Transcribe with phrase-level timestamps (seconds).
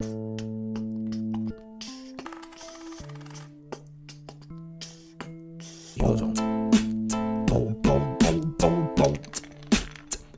[0.00, 0.06] 有
[6.16, 6.32] 种
[7.46, 9.12] 嘣嘣嘣嘣嘣，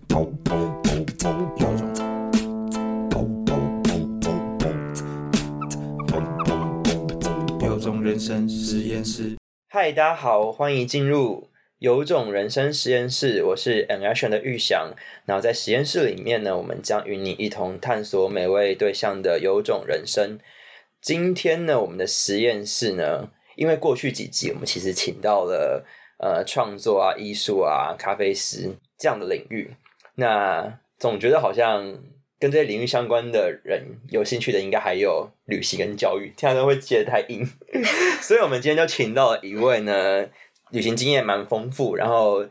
[0.08, 1.30] 嘣嘣嘣嘣，
[1.60, 1.80] 有种，
[7.60, 9.36] 有种人生实验室。
[9.68, 11.51] 嗨，大家好，欢迎进入
[11.82, 14.94] 有种人生实验室，我是 An Action 的玉祥。
[15.26, 20.38] 然后在实验室里面呢，我们将与你一同探索每位对象的有种人生。
[21.00, 25.84] 今天呢，我们的实验室呢，因为过去几集我们其实请到了
[26.20, 29.74] 呃创作啊、艺术啊、咖啡师这样的领域，
[30.14, 31.98] 那总觉得好像
[32.38, 37.44] 跟这些领域相关的人有兴趣的，应该还有旅行跟教育，这样都会接得太硬。
[38.22, 40.28] 所以我们今天就请到了一位呢，
[40.72, 42.46] 旅行经验蛮丰富，然后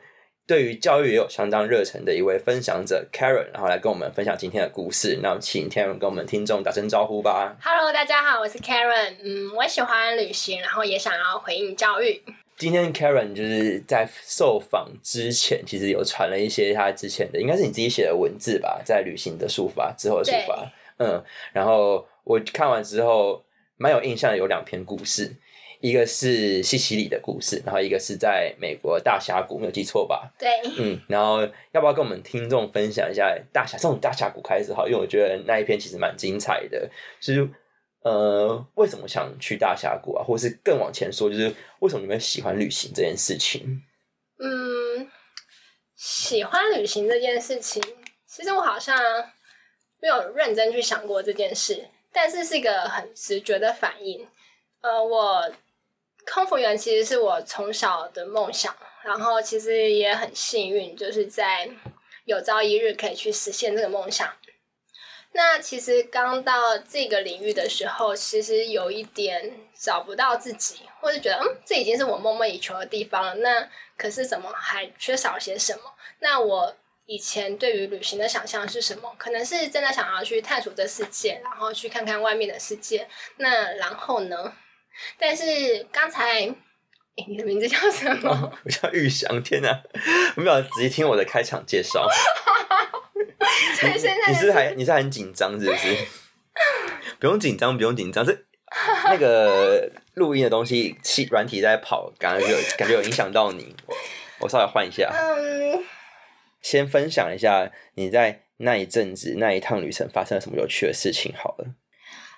[0.46, 5.20] 对于教育也有相当热忱的一位分享者 Karen，然后来跟我们分享今天的故事。
[5.24, 7.58] 那请 Karen 跟我们听众打声招呼吧。
[7.64, 9.16] Hello，大家好，我是 Karen。
[9.24, 12.22] 嗯，我喜欢旅行，然后也想要回应教育。
[12.58, 21.24] 今天 Karen 就是在受访之前，其实有传了一些他之前的，应该是你自己写的文字吧，在旅行的抒发之后的抒发，嗯，
[21.54, 23.44] 然后我看完之后
[23.78, 25.34] 蛮有印象的，有两篇故事，
[25.82, 30.32] 一个是西西里的故事，然后一个是在美国大峡谷，没有记错吧？
[30.38, 34.88] 对，嗯，然后要不要跟我们听众分享一下大峡从大峡谷开始好？
[34.88, 37.50] 因为我觉得那一篇其实蛮精彩的，就是
[38.04, 40.24] 呃，为什么想去大峡谷啊？
[40.24, 43.82] 或是更往前说，就是为什么你们喜欢旅行这件事情？
[44.40, 45.10] 嗯，
[45.96, 47.82] 喜欢旅行这件事情，
[48.28, 48.96] 其实我好像
[50.00, 54.28] 没有认真去想过这件事，但是是一个很直觉的反应。
[54.82, 55.48] 呃，我
[56.26, 61.70] 空服员其实是我从小的梦想，然后其实也很幸运，就是在
[62.26, 64.32] 有朝一日可以去实现这个梦想。
[65.34, 73.36] 那其实刚到这个领域的时候，其实有一点找不到自己，或者觉得嗯，这已经是我梦寐以求的地方了。
[73.36, 75.82] 那可是怎么还缺少些什么？
[76.20, 79.16] 那我以前对于旅行的想象是什么？
[79.18, 83.08] 可能是真的想要去探索这世界，然后去看看外面的世界。
[83.38, 84.54] 那然后呢？
[85.20, 85.44] 但是
[85.92, 88.30] 刚才，诶你的名字叫什么？
[88.30, 89.84] 哦、我叫玉祥，天哪！
[90.36, 92.08] 我没有仔细听我的开场介绍。
[93.80, 95.98] 所以现在你是还你是很紧张是不是？
[97.20, 98.38] 不用紧张，不用紧张，这
[99.06, 103.76] 那个录音的东西，气软体在跑，感觉有感觉有影响到你。
[103.88, 103.96] 我
[104.40, 105.84] 我稍微换一下，嗯，
[106.62, 111.76] 先分享一下你在那一阵子那一趟旅程发生了什么有趣的事情好了。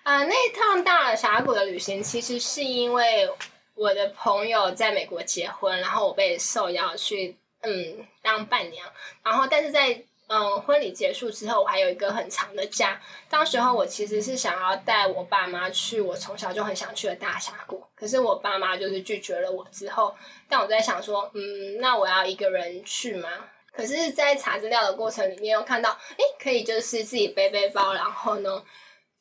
[0.04, 3.30] 啊、那一趟大峡谷的旅行，其实是因为
[3.74, 8.86] 我的朋友在美国结婚，然后我被受邀去嗯当伴娘，
[9.24, 13.00] 然后但是在嗯，婚礼结束之后，我还有一个很长的假。
[13.30, 20.16] 当时候我其实是想要带我爸妈去我从小就很想去的大峡谷，可是我爸妈就是拒绝了我之后，
[20.50, 23.30] 但我在想说，嗯，那我要一个人去吗？
[23.72, 28.64] 可是，在查资料的过程里面，又看到，诶，可以就是自己背背包，然后呢，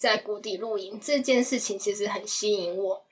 [0.02, 3.04] 在谷底露营这件事情，其实很吸引我。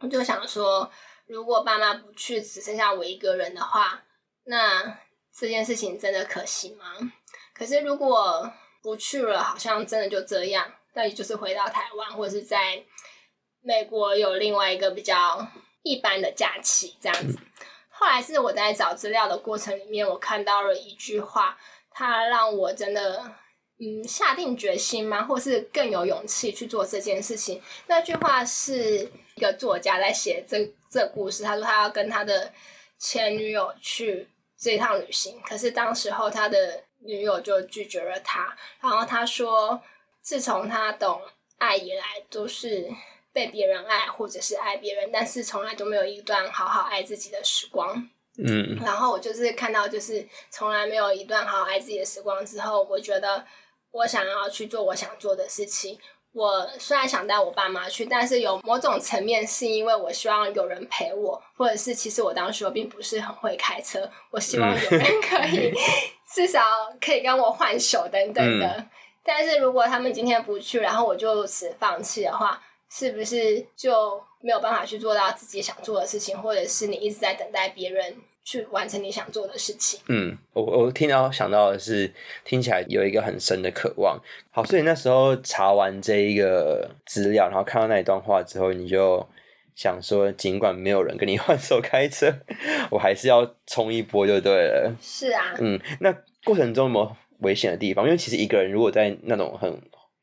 [0.00, 0.90] 我就想说，
[1.26, 4.04] 如果爸妈不去，只剩下我一个人的话，
[4.44, 4.98] 那。
[5.36, 6.84] 这件事情真的可行吗？
[7.52, 8.48] 可是如果
[8.80, 12.84] 不去了，好像真的就这样，那也就是回到台湾，或者是在
[13.60, 15.44] 美国有另外一个比较
[15.82, 17.36] 一般的假期这样子。
[17.88, 21.58] 后来是我在找资料的过程里面，我看到了一句话，
[21.90, 23.34] 它让我真的
[23.78, 25.24] 嗯下定决心吗？
[25.24, 27.60] 或是更有勇气去做这件事情？
[27.86, 32.52] 那句话是一个作家在写这这故事，他说他要跟他的
[32.98, 34.28] 前女友去。
[34.56, 39.78] 这趟旅行，可是当时候他的女友就拒绝了他，然后他说，
[40.22, 41.20] 自从他懂
[41.58, 42.88] 爱以来，都是
[43.30, 48.08] 被别人爱或者是爱别人，但是从来都没有一段好好爱自己的时光。
[48.38, 53.44] 嗯，然后我就是看到，就是从来没有一段好好爱自己的时光之后，我觉得
[53.94, 55.96] 我想要去做我想做的事情。
[56.32, 65.74] 我虽然想带我爸妈去，但是有某种层面是因为我希望有人陪我，或者是其实我当时我并不是很会开车，我希望有人可以、 嗯、
[66.28, 66.60] 至少
[67.00, 68.66] 可以跟我换手等等的。
[68.66, 68.90] 嗯、
[69.22, 72.60] 但是如果他们今天不去，然后我就此放弃的话，
[72.90, 78.16] 是不是就没有办法去做到自己想做的事情，或者是你一直在等待别人？
[78.44, 79.98] 去完成你想做的事情。
[80.08, 82.12] 嗯，我我听到想到的是，
[82.44, 84.20] 听起来有一个很深的渴望。
[84.50, 89.26] 好，所以那时候查完这一个资料，然后看到那一段话之后，你就
[89.74, 92.32] 想说，尽管没有人跟你 换手开车，
[92.90, 94.94] 我还是要冲一波就对了。
[95.00, 96.14] 是啊，嗯，那
[96.44, 98.04] 过程中有没有危险的地方？
[98.04, 99.72] 因为其实一个人如果在那种很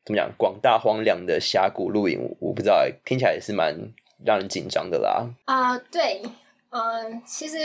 [0.06, 3.76] 怎么讲广大荒凉的峡谷露营，我我不知道欸，听起来也是蛮
[4.24, 5.28] 让人紧张的啦。
[5.46, 6.22] 啊、对，
[6.70, 7.58] 嗯、其实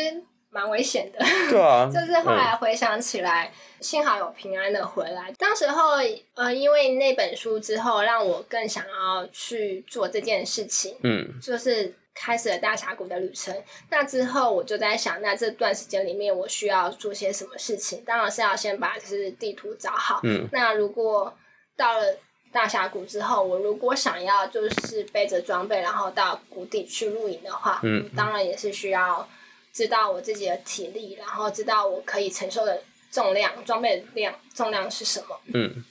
[0.56, 1.18] 蛮危险的。
[1.50, 5.30] 对啊， 就是后来回想起来，幸好有平安的回来。
[5.38, 5.96] 当时候，
[6.34, 13.54] 呃，因为那本书之后，让我更想要去做这件事情，嗯就是开始了大峡谷的旅程。
[13.90, 18.02] 那之后，我就在想，那这段时间里面，我需要做些什么事情？
[18.06, 20.20] 当然是要先把就是地图找好。
[20.22, 21.36] 嗯那如果
[21.76, 22.16] 到了
[22.50, 29.28] 大峡谷之后，我如果想要就是背着装备，然后到谷底去露营的话，嗯当然也是需要
[29.76, 35.38] 知道我自己的体力，然后知道我可以承受的重量、装备的量、重量是什么。
[35.52, 35.84] 嗯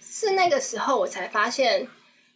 [0.00, 1.86] 是那个时候我才发现，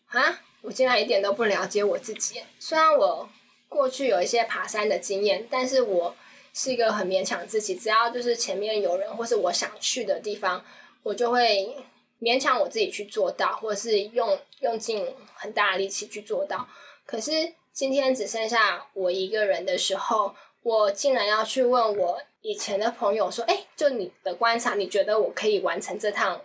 [0.09, 2.43] 啊，我竟然一点都不了解我自己。
[2.59, 3.26] 虽然我
[3.67, 6.15] 过去有一些爬山的经验，但是我
[6.53, 10.62] 是一个很勉强自己，只要就是前面有人或是我想去的地方，
[11.03, 11.75] 我就会
[12.20, 16.69] 勉强我自己去做到，或者是用用尽很大的力气去做到。
[17.06, 20.35] 可是今天只剩下我一个人的时候，
[20.69, 26.38] 我竟然要去问我以前的朋友说：“哎、就你的观察，你觉得我可以完成这趟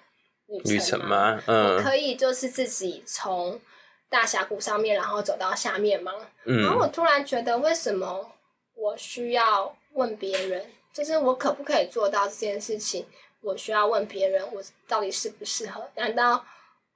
[0.63, 1.35] 旅程吗？
[1.35, 1.43] 吗？
[1.45, 3.59] 我嗯可以就是自己从
[4.09, 6.13] 大峡谷上面，然后走到下面吗？
[6.45, 8.31] 然后嗯我突然觉得，为什么
[8.75, 10.65] 我需要问别人？
[10.93, 13.05] 就是我可不可以做到这件事情？
[13.41, 15.85] 我需要问别人，我到底适不适合？
[15.95, 16.45] 难道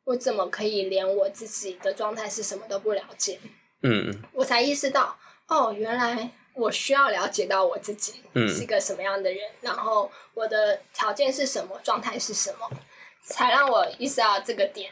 [0.05, 3.37] 我怎么可以连我自己的状态是什么都不了解？
[3.83, 5.17] 嗯我才意识到，
[5.49, 12.69] 哦，原来我需要了解到我自己嗯是个什么样的人，然后我的条件是什么，状态是什么，
[13.23, 14.91] 才让我意识到这个点。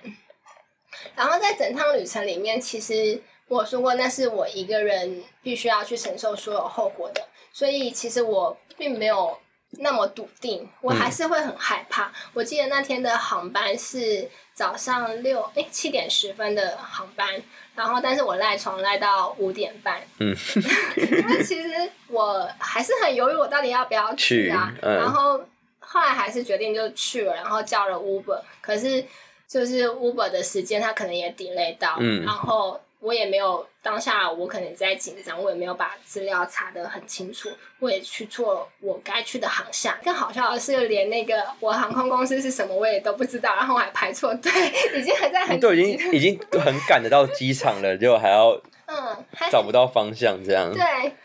[1.15, 9.37] 然后在整趟旅程里面，其实我说过，那是我一个人必须要去承受所有后果的，所以其实我并没有
[9.71, 12.13] 那么笃定，我还是会很害怕。
[12.33, 17.27] 我记得那天的航班是早上六哎七点十分的航班，
[17.75, 20.33] 然后但是我赖床赖到五点半，嗯，
[20.95, 21.69] 因为其实
[22.07, 24.71] 我还是很犹豫，我到底要不要去啊。
[24.73, 24.95] 去嗯。
[24.95, 25.41] 然后
[25.79, 29.03] 后来还是决定就去了，然后叫了 Uber，可是
[29.45, 32.23] 就是 Uber 的时间他可能也 delay 到，嗯。
[32.23, 37.49] 然后我也没有当下我可能在紧张，我也没有把资料查得很清楚，
[37.79, 39.95] 我也去做我该去的航向。
[40.03, 44.51] 更好笑的是，连那个我航空公司是什么我也都不知道，然后我还排错队，
[44.97, 48.51] 已经还在很都已经已经很赶得到机场了，结果还要
[48.87, 50.71] 嗯，还找不到方向，这样。
[50.73, 50.81] 对。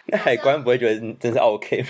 [0.07, 1.89] 那海关不会觉得真是 OK 吗？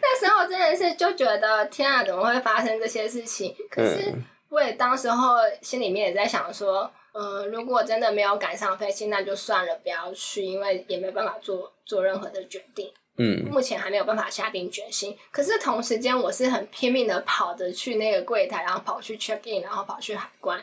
[0.00, 3.54] 那时候真的是就觉得天啊，怎么会发生这些事情？
[3.70, 12.92] 可是嗯我也当时候心里面也在想说，呃，如果真的没有赶上飞机，那就算了，不要去，因为也没有办法做做任何的决定。
[13.18, 15.16] 嗯目前还没有办法下定决心。
[15.30, 20.62] 可是同时间，我是很拼命的跑着去那个柜台，然后跑去 check in，然后跑去海关，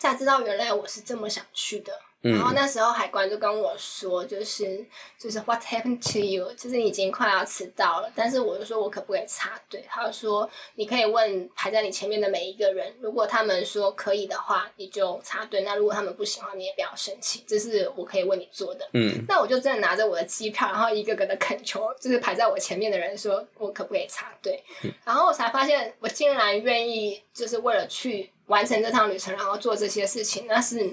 [0.00, 1.92] 才知道原来我是这么想去的。
[2.22, 4.84] 然后嗯那时候海关就跟我说，就是
[5.18, 6.52] 就是 What happened to you？
[6.52, 9.82] 就是你已经快要迟到了，但是我就说我可不可以插队？
[9.88, 18.86] 他就说你可以问排在你前面的每一个人，如果他们说可以的话，你就插队；那如果他们不行的话，你也不要生气，这是我可以为你做的。
[18.92, 24.62] 嗯那我就真的拿着我的机票，然后一个个的恳求，就是排在我前面的人说，我可不可以插队？
[25.06, 30.92] 然后我才发现，我竟然愿意，就是为了去完成这趟旅程，然后做这些事情，那是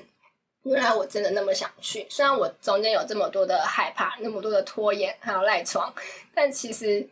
[0.63, 2.05] 原来我真的那么想去。
[2.07, 5.93] 虽然我中间有这么多的害怕，那么多的拖延，还有赖床，
[6.35, 7.09] 但其实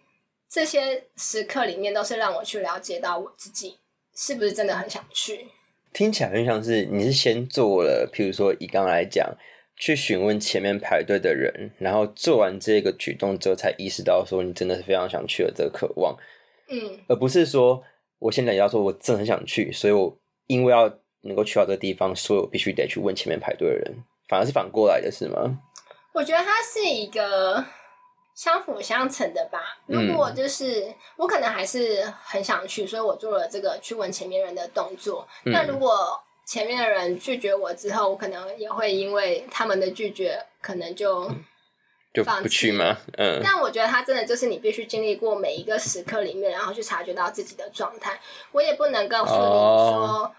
[0.47, 3.77] 这些时刻里面，都是让我去了解到我自己
[4.15, 5.47] 是不是真的很想去。
[5.91, 9.33] 听起来很像是你是先做了，譬如说以刚刚来讲，
[9.77, 16.15] 去询问前面排队的人，然后做完这个举动之后，才意识到说你真的是非常想去的这个渴望，
[16.69, 17.81] 嗯，而不是说
[18.19, 25.59] 我现在要说我真的很想去，所以我因为要能够去到这个地方，所以我必须得去问前面排队的人，反而是反过来的是吗？
[26.13, 27.65] 我觉得它是一个
[28.33, 29.77] 相辅相成的吧。
[29.87, 35.27] 嗯如果就是、我可能还是很想去，所以我做了这个去问前面人的动作。
[35.45, 41.29] 嗯那如果前面的人拒绝我之后，我可能也会因为他们的拒绝，可能就。
[42.15, 42.97] 就放不去吗？
[43.17, 48.19] 嗯但我觉得它真的就是你必须经历过每一个时刻里面，然后去察觉到自己的状态。
[48.51, 50.31] 我也不能告诉你说，哦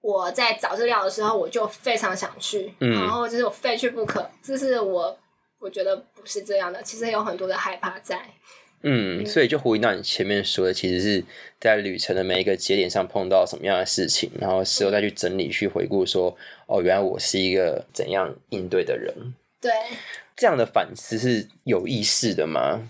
[0.00, 4.30] 我在找资料的时候我就非常想去，嗯然后就是我非去不可。
[4.42, 5.18] 这是我
[5.58, 8.20] 我觉得不是这样的，其实有很多的害怕在。
[8.86, 11.24] 嗯，所以就呼应到你前面说的，其实是
[11.58, 16.36] 在旅程的每一个节点上碰到什么样的事情，然后事后再去整理、去回顾说，
[16.66, 19.14] 哦，原来我是一个怎样应对的人。
[19.64, 19.72] 对，
[20.36, 22.86] 这样的反思是有意识的吗？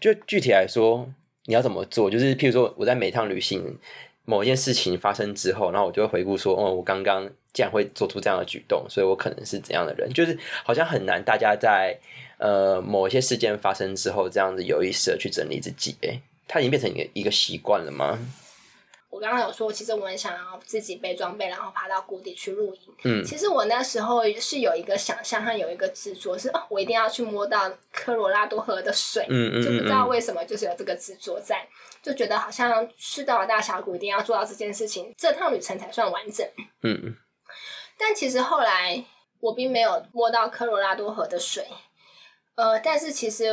[0.00, 1.08] 就具体来说，
[1.44, 2.10] 你要怎么做？
[2.10, 3.78] 就是譬如说，我在每趟旅行，
[4.24, 11.96] 某一件事情发生之后，然后我就会回顾说，哦，我刚刚竟然会做出这样的举动，所以我可能是怎样的人，就是好像很难，大家在
[12.38, 18.18] 呃某一些事件发生之后，这样子有意识的去整理自己，哎，它已经变成一个一个习惯了吗？
[19.16, 22.80] 我刚刚有说，其实我很想要自己背装备，然后爬到谷底去露营。
[23.04, 29.26] 嗯其实我那时候是有一个想象和有一个执着，是哦，我一定要去摸到科罗拉多河的水。
[29.30, 31.66] 嗯嗯就不知道为什么，就是有这个执着在，
[32.02, 36.46] 就觉得好像去到了大峡谷一定要做到这件事情，这趟旅程才算完整。
[36.82, 37.16] 嗯
[37.98, 39.02] 但其实后来
[39.40, 41.66] 我并没有摸到科罗拉多河的水，
[42.56, 43.52] 呃，但是其实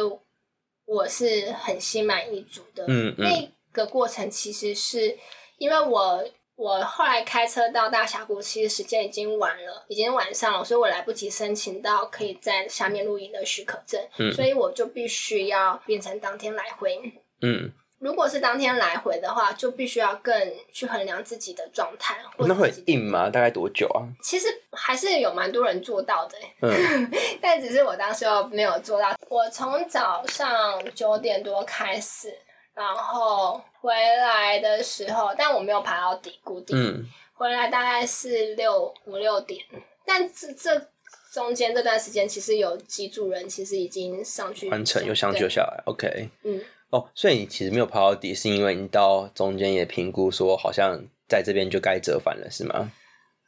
[0.84, 2.84] 我是很心满意足的。
[2.89, 5.17] 嗯嗯那个过程其实是
[5.57, 6.24] 因为我
[6.55, 17.00] 我后来开车到大峡谷，其实时间已经晚了，已经晚上了，所以我来不及申请到可以在下面露营的许可证，嗯所以我就必须要变成当天来回。
[17.41, 23.29] 嗯，如果是当天来回的话，就必须要更去衡量自己的状态，或者那会硬吗？
[23.29, 24.05] 大概多久啊？
[24.22, 29.13] 其实还是有蛮多人做到的欸，嗯 但只是我当时候没有做到。
[29.27, 32.38] 我从早上九点多开始，
[32.75, 39.63] 然后回来的时候，但我没有爬到底谷底，嗯回来大概是六五六点。
[40.05, 40.87] 但这这
[41.31, 46.29] 中间这段时间，其实有几组人其实已经上去完成又相救下来，OK。
[46.43, 46.61] 嗯，
[46.91, 52.91] 哦，所以你其实没有爬到底，是因为你到中间也评估说，好像在这边就该折返了，是吗？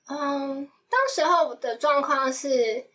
[0.10, 2.86] 嗯，当时候的状况是，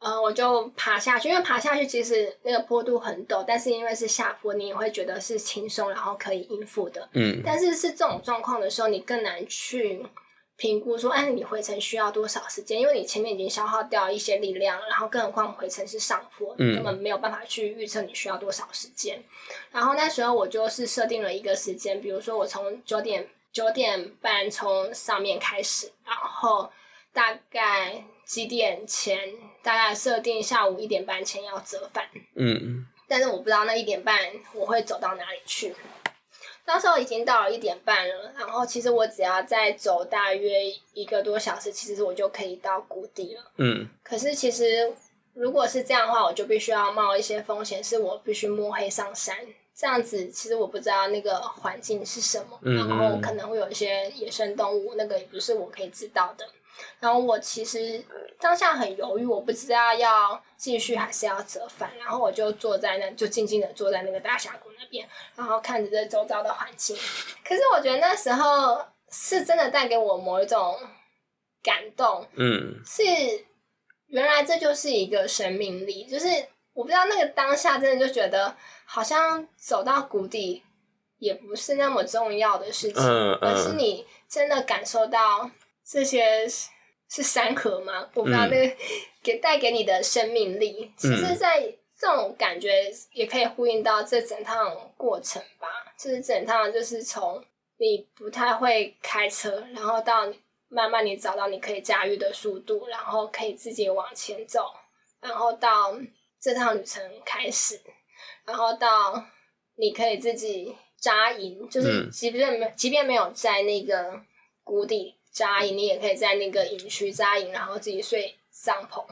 [0.00, 7.06] 呃，我就爬下去，因为爬下去其实那个坡度很陡，但是因为是下坡，你也会觉得是轻松，然后可以应付的。
[7.12, 10.02] 嗯但是是这种状况的时候，你更难去
[10.56, 12.80] 评估说，哎，你回程需要多少时间？
[12.80, 19.22] 因为你前面已经消耗掉一些力量，然后更何况回程是上坡，根本没有办法去预测你需要多少时间。
[19.70, 26.70] 然后那时候我就是设定了一个时间，比如说我从九点九点半从上面开始，然后
[27.12, 29.18] 大概几点前，
[29.62, 32.04] 大概设定下午一点半前要折返。
[32.36, 34.18] 嗯但是我不知道那一点半
[34.54, 35.74] 我会走到哪里去。
[36.66, 40.64] 那时候已经到了一点半了，然后其实我只要再走大约
[40.94, 43.42] 一个多小时，其实我就可以到谷底了。
[43.56, 44.92] 嗯可是其实
[45.34, 49.36] 如果是这样的话，我就必须要冒一些风险，是我必须摸黑上山。
[49.74, 56.46] 这样子，其实我不知道那个环境是什么，嗯然后可能会有一些野生动物，那个也不是我可以知道的。
[56.98, 58.02] 然后我其实
[58.38, 66.96] 当下很犹豫，我不知道要继续还是要折返，然后我就坐在那，就静静的坐在那个大峡谷那边，然后看着这周遭的环境。
[67.44, 70.78] 可是我觉得那时候是真的带给我某一种
[71.62, 73.02] 感动，嗯是
[74.06, 76.26] 原来这就是一个生命力，就是
[76.72, 80.62] 我不知道那个当下真的就觉得好像走到谷底
[81.18, 85.50] 也不是那么重要的事情，嗯而是嗯你真的感受到
[85.90, 86.68] 这些是
[87.08, 88.08] 是山河吗？
[88.14, 88.50] 我不知道嗯。
[88.50, 88.76] 那个
[89.22, 91.60] 给带给你的生命力，其实，在
[91.98, 95.68] 这种感觉也可以呼应到这整趟过程吧，
[95.98, 97.44] 就是整趟就是从
[97.78, 100.32] 你不太会开车，然后到
[100.68, 104.72] 慢慢你找到你可以驾驭的速度，然后可以自己往前走，
[105.20, 105.98] 然后到
[106.40, 107.78] 这趟旅程开始，
[108.46, 109.22] 然后到
[109.74, 112.10] 你可以自己扎营，就是嗯。
[112.10, 114.18] 即便没即便没有在那个
[114.62, 119.04] 谷底扎营，你也可以在那个营区扎营，然后自己睡帐篷，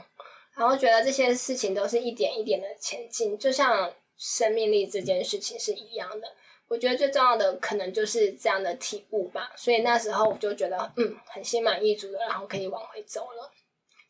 [0.54, 6.26] 然后觉得这些事情都是一点一点的前进，就像生命力这件事情是一样的。
[6.66, 13.50] 我觉得最重要的可能就是这样的体悟吧，所以那时候我就觉得，嗯，很心满意足的，然后可以往回走了。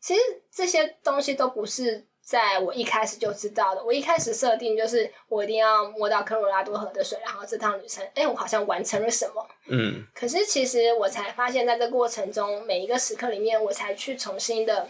[0.01, 9.43] 其实这些东西都不是在我一开始就知道的，我一开始设定就是我一定要摸到科罗拉多河的水，然后这趟旅程，哎，我好像完成了什么。
[9.65, 14.87] 嗯可是其实我才发现，在这过程中，每一个时刻里面，我才去重新的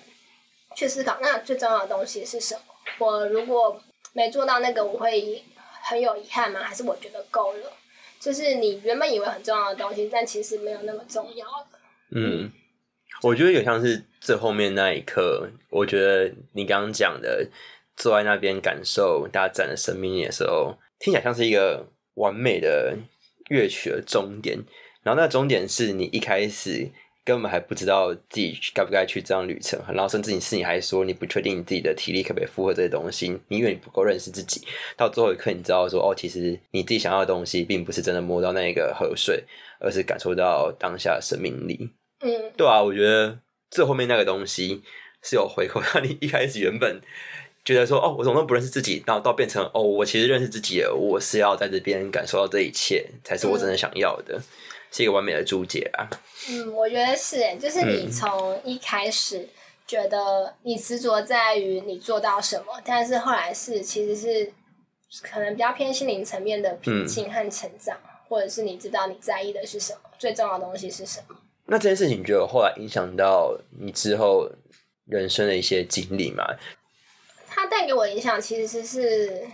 [0.76, 2.62] 去思考，那最重要的东西是什么？
[2.98, 3.82] 我如果
[4.12, 5.42] 没做到那个，我会
[5.82, 6.60] 很有遗憾吗？
[6.62, 7.72] 还是我觉得够了？
[8.20, 11.68] 就是你原本以为很重要的东西，但其实没有那么重要了。
[12.12, 12.52] 嗯，
[13.22, 17.48] 我觉得有像是最后面那一刻，我觉得你刚刚讲的，
[17.98, 21.86] 坐在那边感受大家展的生命力的时候，听起来像是一个
[22.16, 22.98] 完美的
[23.50, 24.58] 乐曲的终点。
[25.04, 26.90] 然后那终点是你一开始
[27.26, 34.66] 根本还不知道自己该不该去这样旅程，然后甚至你是你还说你不确定你自己的体力可不可以负荷这些东西，你因为你不够认识自己，
[34.98, 39.44] 到最后一刻你知道说哦，其实你自己想要的东西并不是真的摸到那一个河水，
[39.80, 41.90] 而是感受到当下的生命力。
[42.22, 44.82] 嗯，对啊，我觉得最后面那个东西
[45.22, 47.02] 是有回扣到你一开始原本
[47.64, 54.42] 觉得说哦，我怎么都不认识自己，然后到变成哦，我其实认识自己了，我是要在这边感受到这一切，才是我真的想要的。
[54.92, 56.10] 是一个完美的注解啊。
[56.50, 59.48] 嗯，我觉得是诶，就是你嗯从一开始
[59.86, 64.52] 觉得你执着在于你做到什么，但是后来是其实是
[65.22, 67.96] 可能比较偏心灵层面的平静和成长，
[68.28, 71.36] 或者是你知道你在意的是什么，最重要的东西是什么。
[71.70, 74.50] 那这件事情，你觉得有后来影响到你之后
[75.06, 76.44] 人生的一些经历嘛？
[77.48, 79.48] 它带给我的影响其实是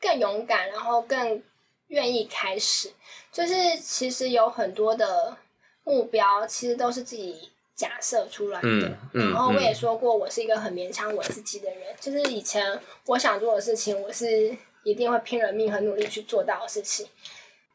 [0.00, 1.42] 更勇敢，然后更
[1.88, 2.92] 愿意开始。
[3.32, 5.36] 就是其实有很多的
[5.84, 8.68] 目标，其实都是自己假设出来的。
[8.68, 11.94] 嗯嗯然后我也说过，我是一个很勉强我自己的人。
[12.00, 17.06] 就是以前我想做的事情，我是一定会拼了命、很努力去做到的事情。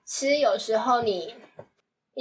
[0.06, 1.36] 其实有时候你，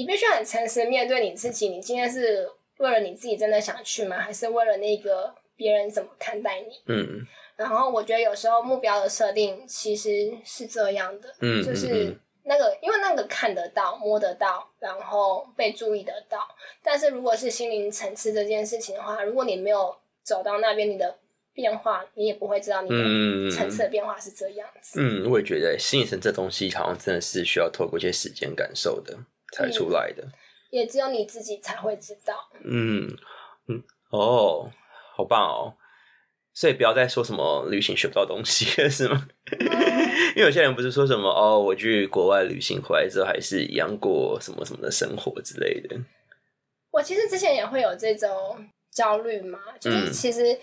[0.01, 1.69] 你必须很诚实面对你自己。
[1.69, 4.19] 你今天是为了你自己真的想去吗？
[4.19, 6.69] 还是为了那个别人怎么看待你？
[6.87, 16.49] 嗯然后我觉得有时候目标的设定其实是这样的，嗯嗯就是嗯那个，因为那个看得到、摸得到，然后被注意得到。
[16.83, 21.15] 但是如果是心灵层次这件事情的话，如果你没有走到那边，你的
[21.53, 24.99] 变化你也不会知道你嗯的层次的变化是这样子。
[24.99, 29.15] 嗯，我也觉得心理层这东西好像真的是需要透过一些时间感受的
[29.53, 30.27] 才出来的。
[30.71, 32.35] 也只有你自己才会知道。
[32.65, 33.17] 嗯
[33.69, 34.71] 嗯，哦，
[35.17, 35.75] 好棒哦！
[36.53, 39.27] 所以不要再说什么旅行学不到东西了，是吗？
[40.37, 45.97] 因为有些人不是说什么哦，我去国外旅行回来之后还是一样过什么什么的生活之类的。
[46.91, 48.29] 我其实之前也会有这种
[48.93, 50.59] 焦虑嘛，就是嗯其实，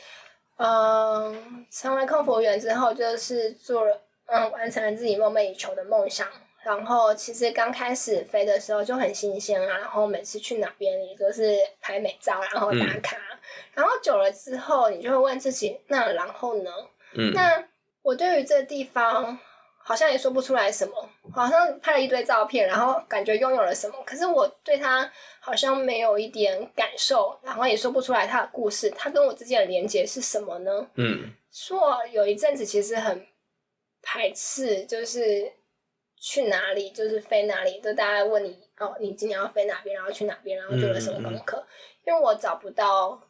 [0.57, 6.27] 嗯、成为空服员之后，就是做了，嗯，完成了自己梦寐以求的梦想。
[6.67, 13.17] 然后其实刚开始飞的时候就很新鲜啊，然后每次去哪边也都是拍美照，然后打卡。
[13.73, 16.69] 然后久了之后，你就会问自己，那然后呢？
[17.15, 17.63] 嗯那
[18.01, 19.39] 我对于这个地方
[19.77, 25.09] 好像也说不出来什么，好像拍了一堆照片，然后感觉拥有了什么，可是我对它
[25.39, 30.87] 好像没有一点感受，然后也说不出来它的故事，它跟我之间的连接是什么呢？
[30.95, 33.25] 嗯说我有一阵子其实很
[34.01, 35.49] 排斥，就是
[36.19, 41.65] 去哪里，就是飞哪里，就大概问你哦，你今年要飞哪边，然后去哪边，然后做了什么功课，
[42.05, 43.21] 因为我找不到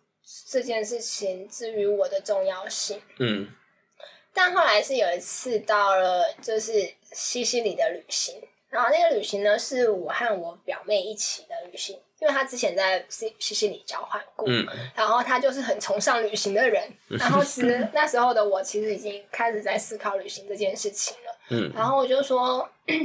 [0.50, 3.02] 这件事情至于我的重要性。
[3.20, 3.48] 嗯。
[4.34, 14.68] 但后来是有一次到了就是西西里的旅行，然后那个旅行呢是我和我表妹一起的旅行，因为她之前在西西西里交换过，嗯。
[14.96, 16.88] 然后她就是很崇尚旅行的人，
[17.20, 22.70] 然后其实那时候的我其实已经开始在思考旅行这件事情了，嗯然后我就说。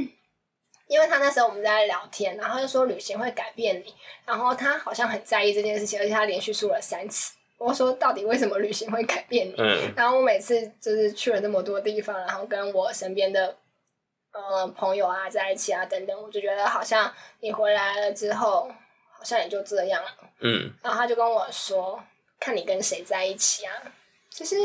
[0.87, 7.33] 因为他那时候我们在聊天，然后就说旅行会改变你，然后他好像很在意这件事情，而且他连续输了三次。
[7.57, 9.55] 我说到底为什么旅行会改变你？
[9.57, 13.57] 嗯然后我每次就是去了那么多地方，然后跟我身边的
[14.33, 18.69] 呃朋友啊在一起啊等等，我就觉得好像你回来了之后，
[19.09, 20.09] 好像也就这样了。
[20.41, 21.99] 嗯然后他就跟我说，
[22.39, 23.73] 看你跟谁在一起啊。
[24.29, 24.55] 就是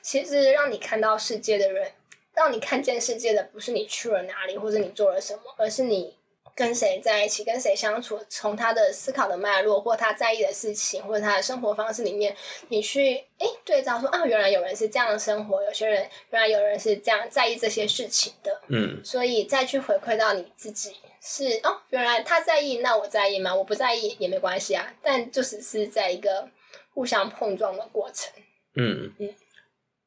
[0.00, 1.92] 其实让你看到世界的人，
[2.38, 6.16] 让你看见世界的不是你去了哪里或者你做了什么，而是你
[6.54, 12.36] 跟谁在一起，跟谁相处，从他的思考的脉络或他在意的事情或者他的生活方式里面，
[12.68, 23.54] 你去诶对照说啊，原来有人是这样的生活，有些人原来有人是这样在意这些事情的，嗯所以再去回馈到你自己是哦，原来他在意，那我在意吗？
[23.54, 26.48] 我不在意也没关系啊，但就只是在一个
[26.94, 28.32] 互相碰撞的过程。
[28.74, 29.34] 嗯嗯，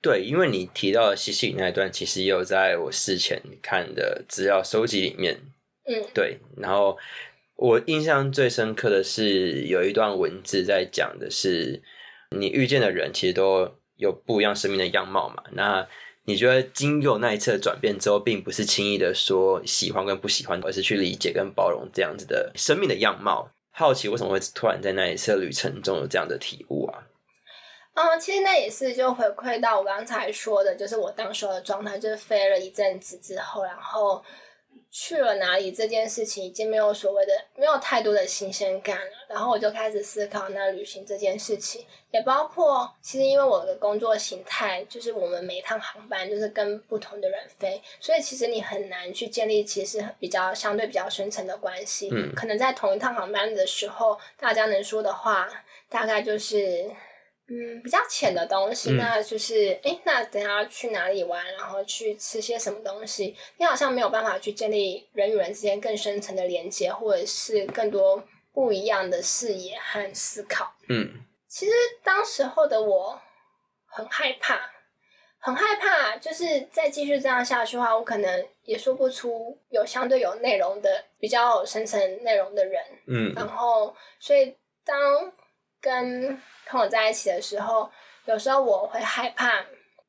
[0.02, 5.40] 对，因为你提到的西西里那一段，其实也有在我事前看的资料收集里面
[5.86, 6.98] 嗯对，然后
[7.56, 11.82] 我印象最深刻的是有一段文字在讲的是，
[12.36, 15.44] 你遇见的人其实都有不一样生命的样貌嘛。
[15.52, 15.88] 那
[16.26, 23.52] 你觉得经过那一次的转变之后，并不是轻易的说喜欢跟不喜欢，而是去理解跟包容这样子的生命的样貌。
[23.74, 27.04] 好奇为什么会突然在那一次的旅程中有这样的体悟啊？
[27.94, 34.24] 嗯，其实那也是就回馈到我刚才说的，就是我当时候的状态，就是飞了一阵子之后，然后
[34.90, 55.50] 去了哪里这件事情已经没有所谓的没有太多的新鲜感了，然后我就开始思考那旅行这件事情，也包括其实因为我的工作形态就是我们每一趟航班就是跟不同的人飞，所以其实你很难去建立其实比较相对比较深层的关系，嗯可能在同一趟航班的时候，大家能说的话
[55.90, 56.90] 大概就是。
[57.52, 70.74] 嗯，比较浅的东西，嗯那就是，诶，那等下去哪里玩，然后去吃些什么东西，你好像没有办法去建立人与人之间更深层的连接，或者是更多不一样的视野和思考。
[70.88, 73.20] 嗯其实当时候的我
[73.86, 74.72] 很害怕，
[75.40, 82.82] 很害怕，就是再继续这样下去的话，我可能也说不出有相对有内容的、比较有深层内容的人。
[83.08, 85.30] 嗯然后，所以当
[85.82, 87.90] 跟朋友在一起的时候，
[88.26, 89.66] 有时候我会害怕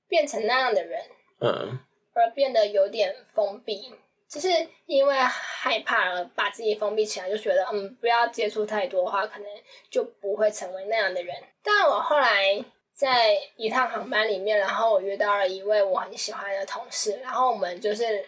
[0.08, 1.00] 变成那样的人，
[1.40, 1.80] 嗯
[2.14, 3.90] 而变得有点封闭，
[4.28, 4.48] 就是
[4.85, 9.48] 因为害怕而把自己封闭起来，就觉得嗯，不要接触太多的话，可能
[9.90, 11.35] 就不会成为那样的人。
[11.62, 18.22] 但我后来在一趟航班里面，然后我遇到了一位我很喜欢的同事，然后我们就是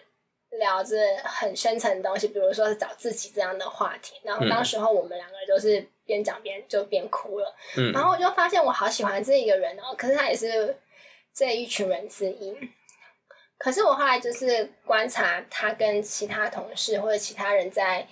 [0.57, 4.15] 聊着很深层的东西，比如说是找自己这样的话题。
[4.23, 7.55] 然后当时候我们两个人就是边讲边就边哭了。
[7.77, 7.91] 嗯。
[7.91, 10.77] 然后我就发现我好喜欢这一个人哦，可是他也是
[11.33, 12.55] 这一群人之一。
[13.57, 18.05] 可是我后来就是观察他跟其他同事或者其他人在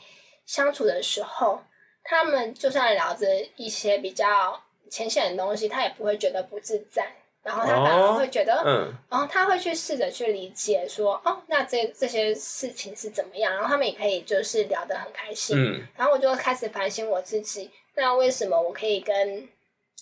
[0.46, 1.62] 相处的时候，
[2.04, 3.28] 他们就算聊着
[3.58, 8.94] 一些比较浅显的东西，他也不会觉得不自在，然后他反而会觉得，嗯。
[9.10, 15.86] 然后他会去试着去理解说，哦，那这这些事情是怎么样，然后他们也可以就是聊得很开心，嗯。
[15.98, 19.48] 然后我就开始反省我自己，那为什么我可以跟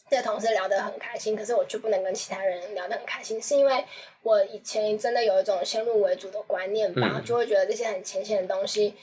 [0.09, 3.41] 这个同事聊得很开心，可是我就不能跟其他人聊得很开心？
[3.41, 3.85] 是因为
[4.23, 8.93] 我以前真的有一种先入为主的观念吧，嗯就会觉得这些很浅显的东西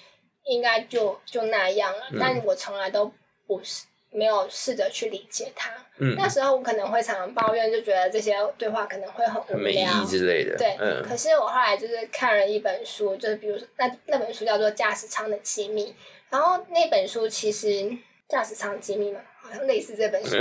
[0.45, 3.11] 应该就就那样了，嗯但我从来都
[3.47, 5.71] 不是没有试着去理解它。
[5.99, 10.07] 嗯，那时候我可能会常常抱怨，就觉得这些对话可能会很无很没意聊义。
[10.07, 10.57] 之类的。
[10.57, 15.87] 对，嗯可是我后来就是看了一本书，就是比如说那那本书叫做《驾驶舱的机密》，
[16.31, 17.67] 然后那本书其实
[18.29, 20.37] 《驾驶舱机密》嘛，好像类似这本书。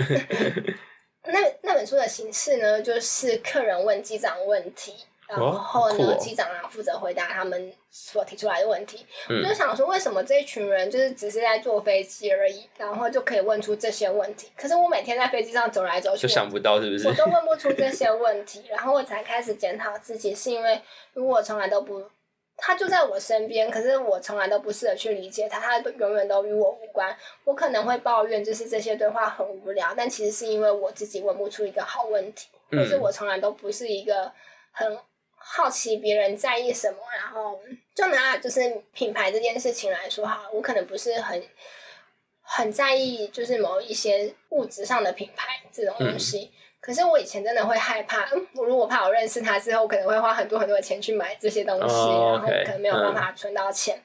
[1.24, 4.94] 那那本书的形式呢，就是客人问机长问题，
[5.28, 9.06] 然哦后呢，机长啊负责回答他们所提出来的问题。
[9.30, 14.50] 嗯我就想说，为什么这一群人就是只是在坐飞机而已，然后就可以问出这些问题？
[14.56, 17.14] 可是我每天在飞机上走来走去，就想不到是不是我？
[17.14, 20.80] 都问不出这些问题，然后我才开始检讨自己，是因为
[21.12, 22.02] 如果我从来都不，
[22.60, 27.16] 他就在我身边，可是我从来都不试着去理解他，他都永远都与我无关。
[27.44, 34.32] 我可能会抱怨，就是这些对话很无聊，但其实是因为我自己问不出一个好问题，嗯或是我从来都不是一个
[34.72, 34.98] 很
[35.36, 37.60] 好奇别人在意什么，然后
[37.94, 41.44] 就拿就是品牌这件事情来说哈，我可能不是很
[42.42, 46.52] 很在意，就是某一些物质上的品牌这种东西。
[46.88, 54.02] 可是我以前真的会害怕，嗯，我如果怕我认识他之后，我可能会花很多很多的钱去买这些东西，哦然后可能没有办法存到钱。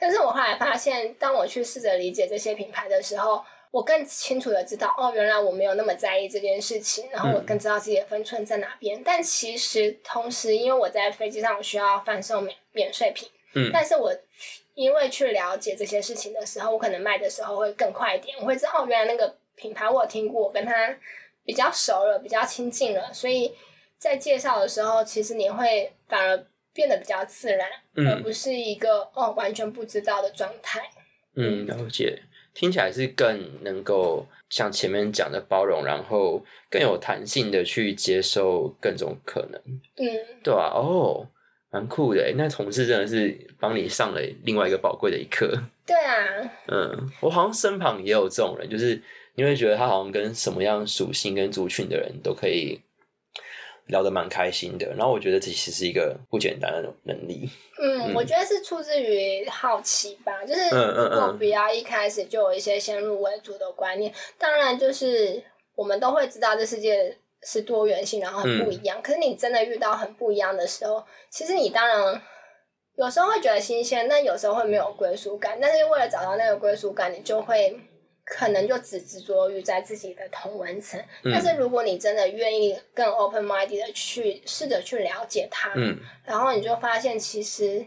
[0.00, 9.00] 但是我后来发现，当我去试着理解这些品牌的时候，我更清楚的知道，哦，原来我没有那么在意这件事情，然后我更知道自己的分寸在哪边。
[9.04, 14.12] 但其实同时，因为我在飞机上我需要贩售免免税品，嗯但是我
[14.74, 20.72] 因为去了解这些事情的时候，我可能卖的时候会更快一点，我会知道哦，原来那个品牌我有听过，我跟他
[21.44, 23.52] 比较熟了，比较亲近了，所以
[23.98, 30.80] 在介绍的时候，其实你会反而变得比较自然，嗯而不是一个哦完全不知道的状态。
[31.36, 32.22] 嗯，了解。
[32.54, 39.60] 听起来是更能够像前面讲的包容，然后更有弹性的去接受各种可能，
[39.96, 40.06] 嗯，
[40.44, 41.26] 对啊、哦，
[41.72, 42.32] 蛮酷的。
[42.36, 45.52] 那同事真的是帮你上了另外一个宝贵的一课。
[45.84, 46.14] 对啊，
[46.68, 49.02] 嗯，我好像身旁也有这种人，就是
[49.34, 52.80] 你会觉得他好像跟什么样属性跟族群的人都可以
[53.86, 54.86] 聊得蛮开心的。
[54.94, 57.48] 然后我觉得这其实是一个不简单的能力。
[57.78, 65.42] 嗯，嗯我觉得是出自于好奇吧，就是如果嗯不要一开始就有一些先入为主的观念，当然就是
[65.74, 69.02] 我们都会知道这世界是多元性，然后很不一嗯样。
[69.02, 72.22] 可是你真的遇到很不一样的时候，其实你当然
[72.96, 75.58] 有时候会觉得新鲜，但有时候会没有归属感。
[75.60, 77.76] 但是为了找到那个归属感，你就会
[78.24, 81.00] 可能就只执着于在自己的同文层。
[81.22, 87.86] 嗯但是如果你真的愿意更 open minded 的去试着去了解他，嗯然后你就发现其实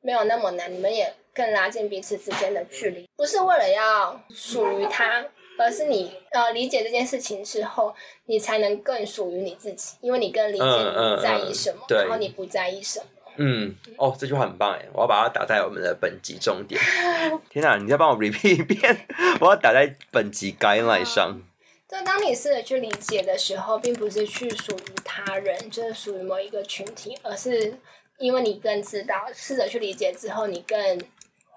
[0.00, 5.24] 没有那么难，你们也更拉近彼此之间的距离，不是为了要属于他，
[5.58, 7.94] 而是你呃理解这件事情之后，
[8.26, 13.06] 你才能更属于你自己，因为你更理解你在意什么，对然后你不在意什么。
[13.38, 16.80] 嗯，哦，这句话很棒哎，我要把它打在我们的本集重点。
[17.48, 19.06] 天哪，你再帮我 repeat 一遍，
[19.40, 21.40] 我要打在本集 guideline 上。
[21.88, 27.74] 就 当你试着去理解的时候，并不是去属于他人，就是属于某一个群体，而是
[28.18, 31.00] 因为你更知道，试着去理解之后，你更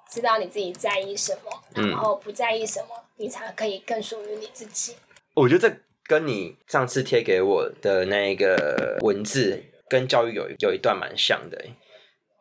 [0.10, 4.96] 知道你自己在意什么，嗯然后不在意什么，你才可以更属于你自己。
[5.34, 11.62] 我觉得这跟你上次贴给我的那个文字跟教育有有一段蛮像的，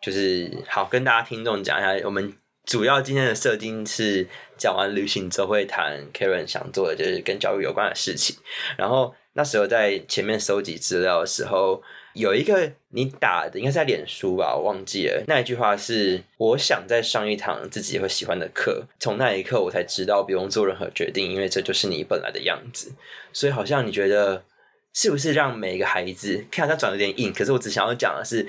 [0.01, 2.33] 就是好跟大家听众讲一下，我们
[2.65, 8.37] 主要今天的设定是讲完旅行之后会谈 Karen 想做的就是跟教育有关的事情，
[8.79, 11.83] 然后那时候在前面收集资料的时候，
[12.15, 15.25] 有一个你打的应该在脸书吧，我忘记了。
[15.27, 18.85] 那一句话是：我想再上一堂自己会喜欢的课。
[19.01, 22.93] 从那一刻，我才知道不用做任何决定，因为这就是你本来的样子。
[23.33, 24.45] 所以，好像你觉得
[24.93, 28.49] 是不是让每一个孩子，看好像转的有点硬，可是我只想要讲的是，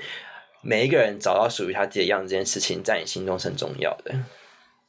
[0.60, 4.14] 每一个人找到属于他自己的样子，这件事情在你心中是很重要的。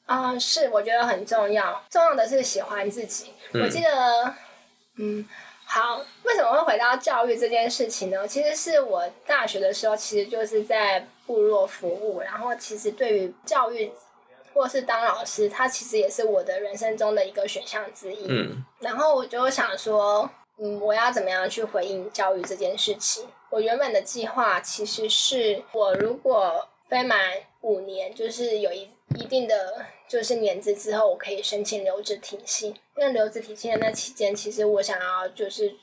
[0.05, 1.81] 啊、是，我觉得很重要。
[1.89, 3.31] 重要的是喜欢自己。
[3.53, 4.35] 我记得，
[4.97, 5.25] 嗯，
[5.65, 8.27] 好，为什么会回到教育这件事情呢？
[8.27, 13.89] 其实是我大学的时候，其实就是在部落服务，然后其实对于教育
[14.53, 18.25] 或是当老师，它其实也是我的人生中的一个选项之一。
[18.27, 23.25] 嗯然后我就想说，嗯，我要怎么样去回应教育这件事情？
[23.49, 27.19] 我原本的计划其实是我如果飞满
[27.61, 32.69] 五年，就是有一一定的就是年资之后，我可以申请留职停薪。
[32.95, 35.75] 因为留职停薪的那期间，其实我想要就是。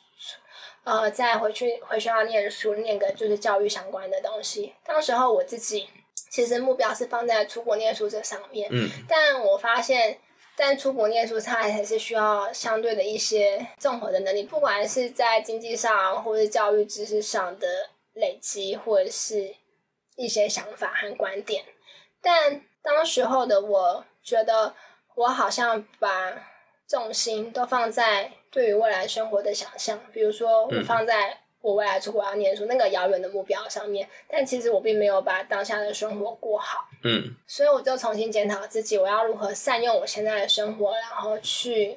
[0.82, 4.72] 呃，再回去回学校念书，念个就是教育相关的东西。
[4.82, 5.86] 当时候我自己
[6.30, 10.18] 其实目标是放在出国念书这上面，嗯但我发现，
[10.62, 17.66] 但出国念书，他还是需要相对的一些综合的能力，不管是在经济上或者教育知识上的
[18.12, 19.54] 累积，或者是
[20.16, 21.64] 一些想法和观点。
[22.20, 24.74] 但当时候的我觉得，
[25.14, 26.50] 我好像把
[26.86, 36.88] 重心都放在对于未来生活的想象，比如说我嗯放在我未来出国要念书那个遥远的目标上面，但其实我并没有把当下的生活过好。
[37.02, 41.96] 嗯所以我就重新检讨自己，我要如何善用我现在的生活，然后去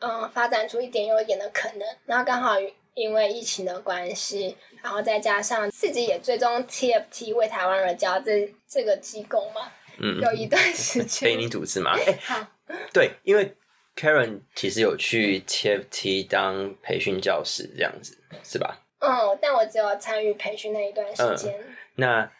[0.00, 1.88] 嗯发展出一点又一点的可能。
[2.06, 2.56] 然后刚好
[2.94, 11.38] 因为疫情的关系，然后再加上自己也追踪 TFT 为台湾而教这这个机构嘛，嗯，有一段时非间。
[11.40, 11.92] 你组织嘛？
[11.96, 12.46] 哎、 好，
[12.92, 13.56] 对，因为
[14.00, 18.80] Karen 其实有去 TFT 当培训教师，这样子是吧？
[19.00, 21.54] 嗯，但我只有参与培训那一段时间。
[21.96, 22.30] 那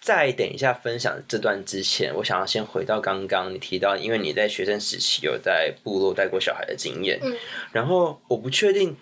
[0.00, 7.36] 在等一下分享这段之前，我想要先回到刚刚你提到，因为你在学生时期有在部落带过小孩的经验，嗯
[7.72, 8.96] 然后我不确定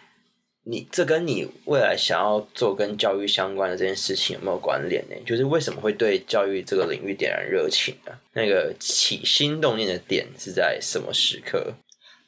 [0.64, 5.16] 你这跟你未来想要做跟教育相关的这件事情有没有关联呢？
[5.26, 11.72] 就是为什么会对教育这个领域点燃热情呢、那个起心动念的点是在什么时刻？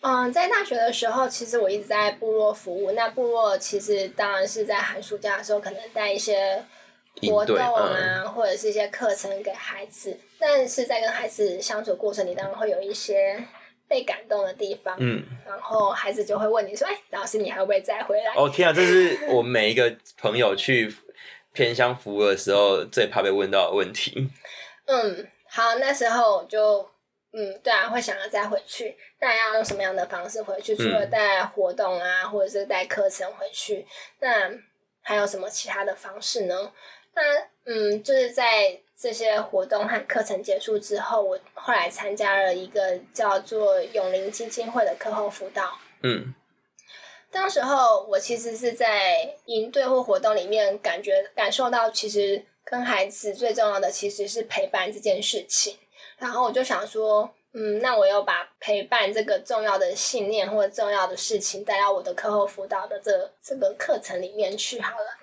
[0.00, 2.90] 嗯，在大学的时候，其实我一直在部落服务。
[2.90, 6.60] 那部落其实当然是在寒暑假的时候，可能带一些
[7.20, 10.18] 活动啊，或者是一些课程给孩子。
[10.40, 13.44] 但是在跟孩子相处过程里，当然会有一些
[13.88, 14.96] 被感动的地方。
[14.98, 20.94] 嗯，然后孩子就会问你说：“哎，老师，你还会不会再回来？”哦天啊，这是我每一个朋友去
[21.52, 24.30] 偏乡服务的时候最怕被问到的问题。
[24.86, 26.88] 嗯，好，那时候我就
[27.32, 28.96] 嗯，对啊，会想要再回去。
[29.20, 30.74] 那要用什么样的方式回去？
[30.76, 33.86] 除了嗯带活动啊，或者是带课程回去，
[34.20, 34.50] 那
[35.00, 36.72] 还有什么其他的方式呢？
[37.14, 37.22] 那
[37.64, 45.76] 嗯，就是在这些活动和课程结束之后，我后来参加了一个叫做永林基金会的课后辅导。
[46.04, 46.32] 嗯
[47.32, 55.76] 当时候我其实是在营队或活动里面感觉感受到，其实跟孩子最重要的其实是陪伴这件事情。
[56.18, 65.21] 然后我就想说，嗯，那我要把陪伴这个重要的信念或者重要的事情带到我的课后辅导的这这个课程里面去好了。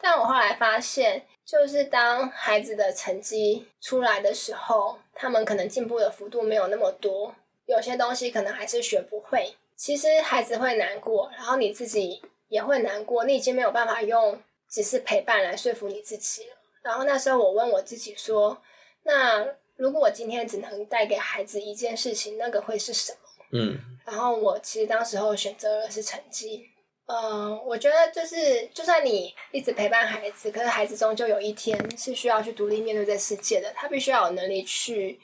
[0.00, 7.34] 但我后来发现，就是当孩子的成绩出来的时候，他们可能进步的幅度没有那么多，
[7.66, 9.56] 有些东西可能还是学不会。
[9.76, 16.56] 其实孩子会难过，然后你自己也会难过，你已经没有办法用只是陪伴来说服你自己了。
[16.82, 18.62] 然后那时候我问我自己说
[19.02, 23.18] ：“那如果我今天只能带给孩子一件事情，那个会是什么？”
[23.56, 26.70] 嗯然后我其实当时候选择的是成绩。
[27.06, 35.20] 嗯，我觉得就是，就算你一直陪伴孩子，可是孩子终究有一天是需要去独立面对这世界的，他必须要有能力去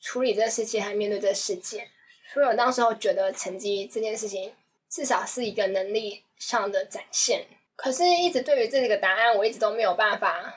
[0.00, 1.86] 处理这世界和面对这世界。
[2.32, 4.52] 所以我当时候觉得成绩这件事情
[4.88, 10.54] 至少是一个能力上的展现，可是一直对于这个答案，我一直都没有办法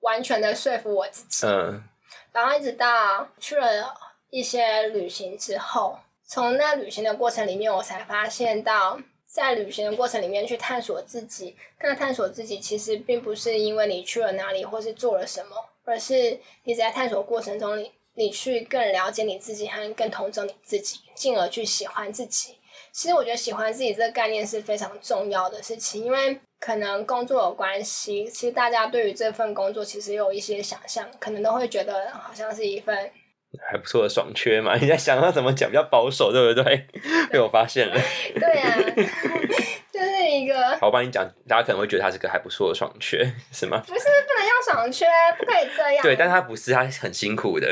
[0.00, 1.46] 完全的说服我自己。
[1.46, 1.82] 嗯
[2.30, 3.94] 然后一直到去了
[4.30, 8.98] 一些旅行之后，从那旅行的过程里面，我才发现到，
[9.34, 11.56] 在旅行的过程里面去探索自己。
[11.80, 22.54] 那探索自己其实并不是因为你去了哪里或是做了什么，而是你在探索过程中你，你去更了解你自己和更同整你自己，进而去喜欢自己。
[22.92, 33.10] 其实我觉得喜欢自己这个概念是非常重要的事情，因为可能工作有关系，其实大家对于这份工作其实有一些想象，可能都会觉得好像是一份
[33.60, 34.76] 还不错的爽缺嘛。
[34.80, 36.86] 你在想要怎么讲比较保守，对不对？
[37.30, 37.94] 被我发现了。
[38.34, 38.76] 对啊，
[39.92, 43.18] 就是一个好，我帮你讲，大家可能会觉得他是个还不错的爽缺，
[43.52, 43.82] 是吗？
[43.86, 45.06] 不是不能用爽缺，
[45.38, 46.02] 不可以这样。
[46.02, 47.66] 对，但他不是，他很辛苦的。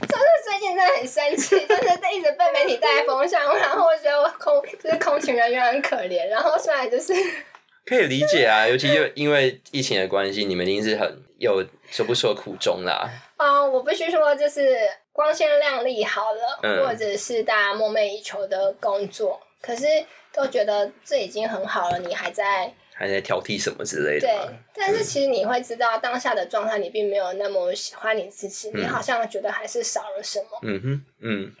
[0.00, 7.14] 就是最近真的很生气，就是一直被媒体带风向，然后我觉得我空就是空勤人员很可怜，然后虽然就是
[7.86, 13.08] 可以理解啊，尤其就因为疫情的关系，你们一定是很有说不出的苦衷啦。
[13.36, 14.76] 啊、我必须说就是
[15.14, 19.86] 光鲜亮丽好了，嗯或者是大家梦寐以求的工作，可是
[20.32, 30.58] 都觉得这已经很好了，你还在还在挑剔什么之类的对？，但是其实你会知道当下的状态，你并没有那么喜欢你自己，你嗯好像觉得还是少了什么。
[30.62, 31.52] 嗯哼，嗯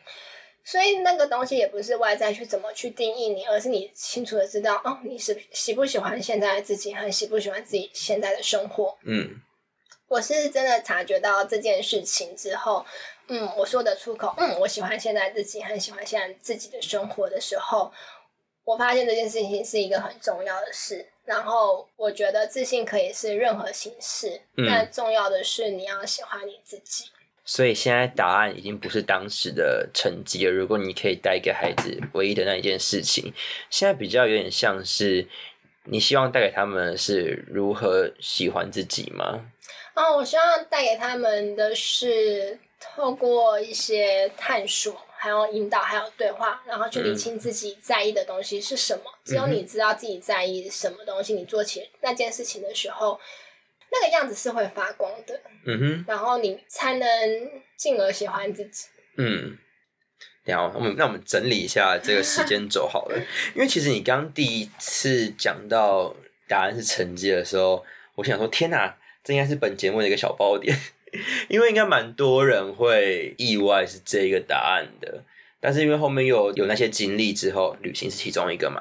[0.64, 8.98] 所以那个东西也不是外在去怎么去定义你，而是你清楚的知道哦，你是喜不喜欢现在的自己，很喜不喜欢自己现在的生活。
[9.04, 9.40] 嗯
[10.06, 12.84] 我是真的察觉到这件事情之后，
[13.28, 17.92] 嗯，我说的出口，嗯，我喜欢现在自己，很喜欢现在自己的生活的时候，
[18.64, 21.06] 我发现这件事情是一个很重要的事。
[21.24, 27.06] 然后我觉得自信可以是任何形式，嗯但重要的是你要喜欢你自己。
[27.46, 30.52] 所以现在答案已经不是当时的成绩了。
[30.52, 33.32] 如果你可以带给孩子唯一的那一件事情，
[33.70, 35.26] 现在比较有点像是
[35.84, 39.46] 你希望带给他们的是如何喜欢自己吗？
[39.94, 42.58] 哦，我希望带给他们的是
[42.94, 49.04] 透过一些探索，还有引导，还有对话，然后去理清自己在意的东西是什么。
[49.24, 53.18] 只有你知道自己在意什么东西，你做起那件事情的时候，
[53.90, 58.86] 那个样子是会发光的，嗯哼，然后你才能进而喜欢自己。
[59.16, 59.58] 嗯。
[60.44, 63.16] 然后我们那我们整理一下这个时间轴好了，
[63.56, 66.14] 因为其实你刚刚第一次讲到
[66.46, 67.82] 答案是成绩的时候，
[68.14, 70.78] 我想说天哪，这应该是本节目的一个小爆点，
[71.48, 75.22] 因为应该蛮多人会意外是这个答案的，
[75.60, 78.80] 但是因为后面又有有那些经历之后，旅行是其中一个嘛，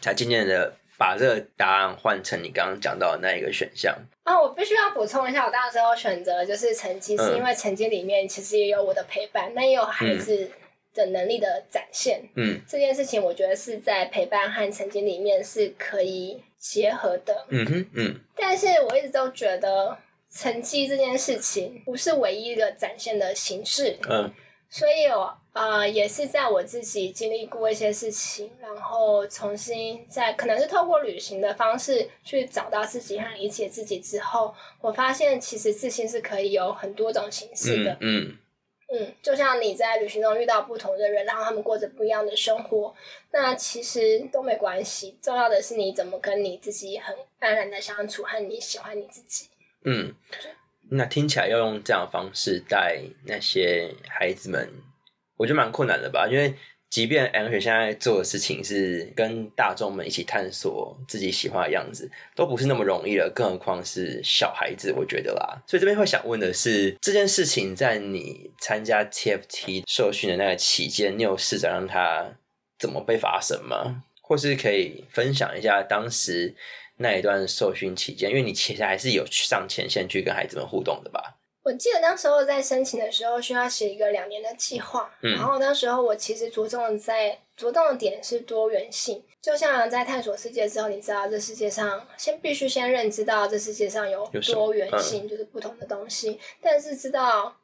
[0.00, 3.96] 才渐渐的把这个答案换成你刚刚讲到的那一个选项。
[4.24, 10.48] 啊，我必须要补充一下，我当时候选择就是成绩，是因为成绩里面其实也有我的陪伴，但也有孩子
[10.94, 12.22] 的能力的展现。
[12.36, 17.46] 嗯这件事情，我觉得是在陪伴和成绩里面是可以结合的。
[17.48, 19.98] 嗯哼嗯但是我一直都觉得
[20.34, 24.32] 成绩这件事情不是唯一一个展现的形式，嗯
[24.70, 38.28] 所以我呃也是在我自己经历过一些事情，然后重新在可能是透过旅行的方式去找到自己和理解自己之后，我发现其实自信是可以有很多种形式的嗯。
[38.28, 38.38] 嗯
[38.94, 42.94] 嗯，就像你在旅行中遇到不同的人，然后他们过着不一样的生活，
[43.30, 45.16] 那其实都没关系。
[45.22, 49.46] 重要的是你怎么跟你自己很安然的相处，和你喜欢你自己。
[49.84, 50.14] 嗯，
[50.90, 54.68] 那听起来要用这样的方式带那些孩子们，
[55.36, 56.28] 我觉得蛮困难的吧？
[56.30, 56.54] 因为
[56.88, 65.62] 即便 Ang 雪现在做的事情是跟大众们一起探索自己喜欢的样子，都不是那么容易了，更何况是小孩子，我觉得啦。
[65.66, 72.36] 所以这边会想问的是，这件事情在你参加 TFT 受训的那个期间，你有试着让它
[72.78, 74.04] 怎么被发生吗？
[74.20, 76.54] 或是可以分享一下当时
[77.02, 81.36] 那一段受训期间，因为你其实还是有去上前线去跟孩子们互动的吧？
[81.64, 85.32] 我记得那时候在申请的时候需要写一个两年的计划，嗯。
[85.34, 97.56] 然后那时候我其实着重在着重的点是多元性，就像在探索世界之后，你知道这世界上先必须先认知到这世界上有多元性，就是不同的东西，但是知道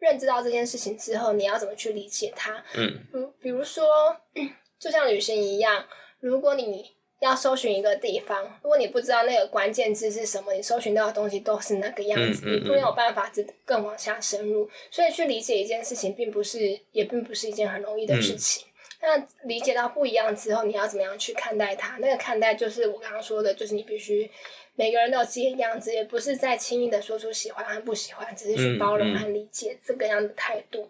[0.00, 2.64] 认知到这件事情之后，你要怎么去理解它？
[2.74, 3.06] 嗯。
[3.12, 4.16] 嗯，比如说，
[4.80, 5.84] 就像旅行一样，
[6.18, 14.70] 如果你要搜寻一个地方，如果你不知道那个关键字是什么，你搜寻到的东西都是那个样子，嗯嗯你没有办法知更往下深入。
[14.90, 18.66] 所以去理解一件事情，并不是也并不是一件很容易的事情。
[19.00, 21.96] 那理解到不一样之后，你要怎么样去看待它？
[21.98, 24.30] 那个看待就是我刚刚说的，就是你必须
[24.74, 30.88] 每个人都有自己的样子，也不是在轻易的说出喜欢和不喜欢，只是去包容和理解这个样的态度。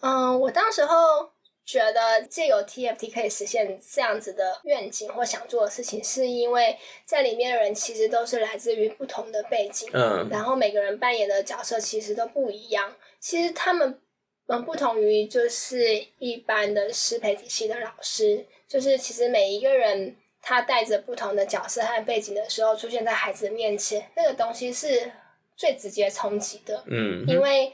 [0.00, 1.30] 嗯，我当时候
[1.64, 12.94] 觉得借由 TFT 可以实现这样子的愿景或想做的事情，是因为在里面的人其实都是来自于不同的背景，嗯然后每个人扮演的角色其实都不一样。
[13.18, 13.98] 其实他们
[14.46, 25.10] 嗯不同于就是一般的师培体系的老师，就是其实每一个人他带着不同的角色和背景的时候，出现在孩子的面前，那个东西是
[25.56, 26.84] 最直接冲击的。
[26.88, 27.72] 嗯因为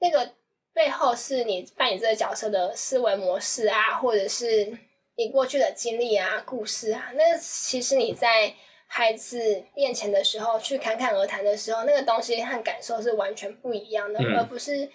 [0.00, 0.30] 那个
[0.76, 4.76] 背后是你扮演这个角色的思维模式啊，或者是
[5.14, 8.54] 你过去的经历啊、故事啊，那其实你在
[8.86, 14.90] 孩子面前的时候去侃侃而谈的时候，那个东西和感受是完全不一样的，嗯而不是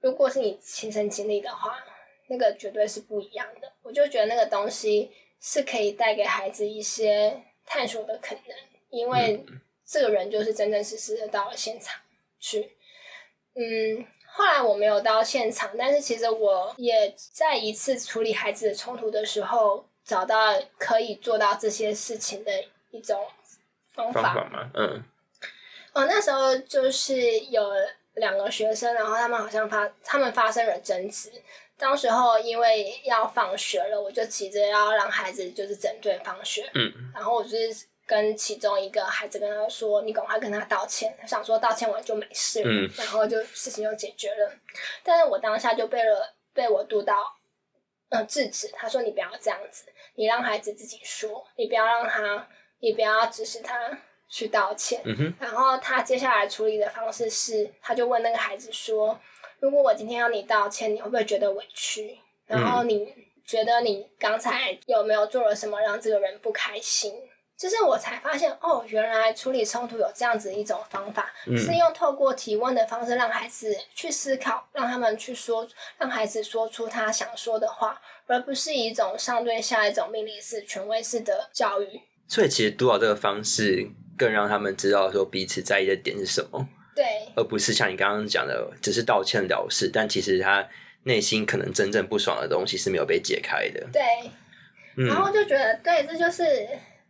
[0.00, 1.84] 如果是你亲身经历的话，
[2.28, 3.70] 那个绝对是不一样的。
[3.82, 8.56] 我就觉得那个东西是可以带给孩子一些探索的可能，
[8.88, 9.44] 因为
[9.86, 12.00] 这个人就是真真实实的到了现场
[12.40, 12.72] 去。
[13.54, 14.04] 嗯，
[14.36, 22.52] 后来我没有到现场，但是其实我也在一次处理孩子的冲突的时候，找到可以做到这些事情的
[22.90, 23.26] 一种
[23.94, 24.46] 方法。
[24.74, 25.02] 嗯
[25.94, 27.62] 哦，那时候就是有
[28.16, 31.32] 两个学生，然后他们好像发他们发生了争执。
[31.78, 44.52] 当时候因为要放学了，我就急着要让孩子就是整顿放学，嗯然后我就是跟其中一个孩子跟他说：“你赶快跟他道歉。”他想说道歉完就没事了，嗯然后就事情就解决了。
[45.02, 47.36] 但是我当下就被了被我督导
[48.10, 52.48] 呃制止，他说：“你不要这样子，你让孩子自己说，你不要让他，
[52.78, 53.98] 你不要指使他
[54.28, 59.18] 去道歉。”嗯然后他接下来处理的方式是，他就问那个孩子说
[59.58, 62.16] ：“如果我今天要你道歉，你会不会觉得委屈？
[62.46, 63.12] 然后你
[63.44, 67.12] 觉得你刚才有没有做了什么让这个人不开心？”
[67.58, 75.66] 就是我才发现，哦，原来处理冲突有这样子一种方法，嗯是用透过提问的方式让孩子去思考，让他们去说，
[75.98, 82.00] 让孩子说出他想说的话，而不是一种上对下一种命令式、权威式的教育。
[82.28, 83.88] 所以其实督导这个方式
[84.18, 87.04] 更让他们知道说彼此在意的点是什么，对，
[87.36, 90.68] 而不是像你刚刚讲的只是道歉了事，但其实他
[91.04, 93.86] 内心可能真正不爽的东西是没有被解开的。
[93.92, 94.02] 对，
[94.96, 96.68] 嗯然后就觉得，对，这就是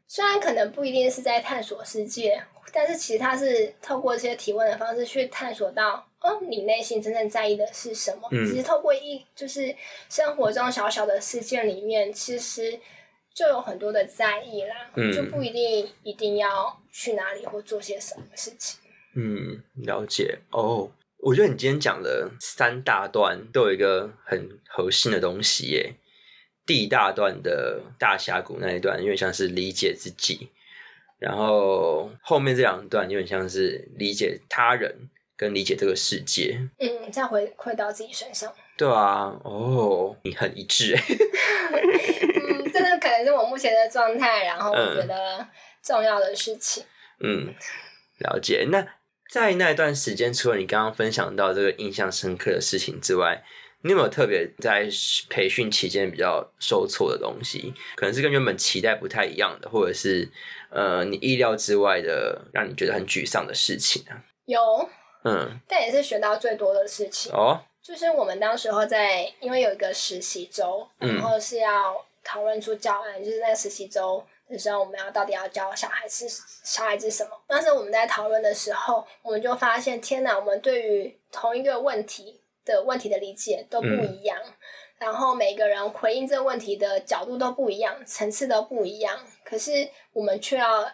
[0.09, 2.43] 虽然可能不一定是在探索世界，
[2.73, 8.29] 但是其实它是透过这些提问的方式去探索到，哦，你内心真正在意的是什么。
[8.31, 9.75] 嗯其实透过一就是
[10.09, 12.79] 生活中小小的事件里面，其实
[13.35, 18.81] 就有很多的在意啦，嗯就不一定一定要去哪里或做些什么事情。
[19.15, 20.91] 嗯，了解哦。
[21.19, 25.95] 我觉得你今天讲的三大段都有一个很核心的东西耶。
[26.67, 30.51] 第一大段的大峡谷那一段，有点像是理解自己，
[31.19, 36.59] 然后后面这两段有点像是理解他人跟理解这个世界。
[36.79, 41.03] 嗯，再回馈到自己身上，对啊，哦，你很一致哎。
[42.49, 45.47] 嗯，这个可能是我目前的状态，然后我嗯觉得
[45.83, 46.83] 重要的事情。
[47.21, 47.55] 嗯，
[48.19, 48.67] 了解。
[48.71, 48.87] 那
[49.31, 53.43] 在那段时间，除了你刚刚分享到这个印象深刻的事情之外，
[53.87, 54.89] 你有没有特别在
[55.31, 57.73] 培训期间比较受挫的东西？
[57.95, 60.29] 可能是跟原本期待不太一样的，或者是
[60.71, 64.19] 呃你意料之外的，让你觉得很沮丧的事情啊？
[64.47, 64.61] 有，
[65.23, 67.33] 嗯，但也是学到最多的事情。
[67.33, 76.27] 哦，就是我们当时候在，因为有一个实习周，嗯然后是要讨论出教案，就是在实习周的时候，我们要到底要教小孩是
[76.65, 77.31] 小孩子什么。
[77.47, 84.39] 当时我们在讨论的时候，我们就发现，天哪，我们对于同一个问题的问题的理解都不一样，
[84.99, 90.87] 然后每个人回应这个问题的角度都不一样，层次都不一样，可是我们却要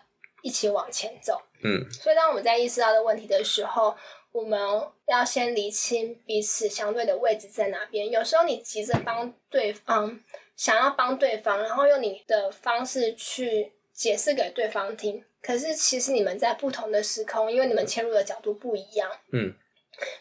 [0.43, 1.43] 一起往前走。
[1.65, 3.97] 嗯所以，当我们在意识到的问题的时候，
[4.33, 4.61] 我们
[5.07, 8.11] 要先理清彼此相对的位置在哪边。
[8.11, 10.21] 有时候你急着帮对方，
[10.57, 19.09] 想要帮对方，然后用你的方式去解释给对方听，可是其实你们在不同的时空，因为你们切入的角度不一样。
[19.33, 19.55] 嗯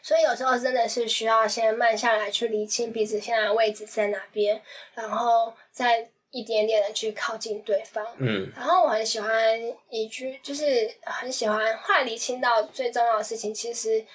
[0.01, 4.61] 所以有时候真的是需要先慢下来，去理清彼此现在的位置在哪边，
[4.93, 8.05] 然后再一点点的去靠近对方。
[8.19, 9.59] 嗯然后我很喜欢
[9.89, 11.77] 一句，就是很喜欢。
[11.77, 14.05] 后来理清到最重要的事情，其实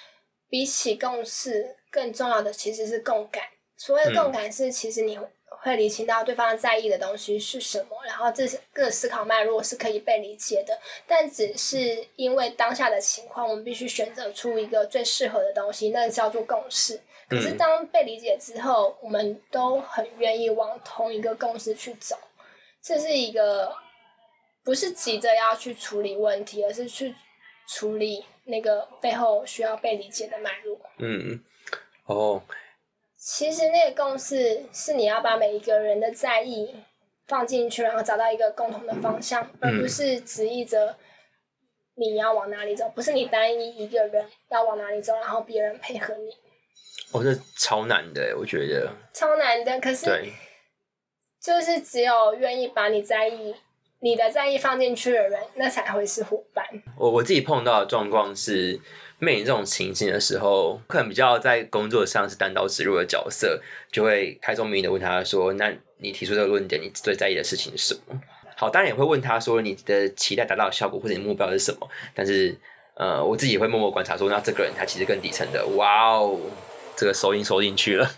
[0.49, 3.43] 比起共识更重要的其实是共感。
[3.75, 5.19] 所谓的共感是，其实你
[5.61, 10.79] 会理清到对方在意的东西是什么，然后这是个思考脉络是可以被理解的。
[11.05, 17.01] 但只是因为当下的情况，我们必须选择出一个最适合的东西，那个叫做共识。
[17.29, 22.15] 可是当被理解之后，我们都很愿意往同一个共识去走。
[22.81, 23.75] 这是一个
[24.63, 27.13] 不是急着要去处理问题，而是去
[27.67, 30.79] 处理那个背后需要被理解的脉络。
[30.99, 31.43] 嗯，
[32.05, 32.41] 哦，
[33.27, 36.73] 其实那个共识是你要把每一个人的在意
[37.27, 40.95] 放进去，然后找到一个共同的方向，而不是指意着
[41.95, 46.29] 你要往哪里走，不是你单一一个人要往哪里走，然后别人配合你，
[47.11, 48.89] 哦，这超难的，我觉得。
[49.13, 49.77] 超难的。
[49.81, 50.31] 可是对，
[51.41, 53.53] 就是只有愿意把你在意、
[53.99, 56.65] 你的在意放进去的人，那才会是伙伴。
[56.97, 58.79] 我我自己碰到的状况是，
[59.19, 63.59] 面临这种情境的时候，可能比较在工作上是单刀直入的角色，
[63.91, 68.19] 就会开宗明义的问他说：“那你提出这个论点，你最在意的事情是什么？”
[68.55, 72.55] 好，当然也会问他说：“你的期待达到的效果或者你目标是什么？”但是，
[72.95, 76.39] 呃，我自己也会默默观察说，那这个人他其实更底层的，哇哦，
[76.95, 78.11] 这个收音收进去了，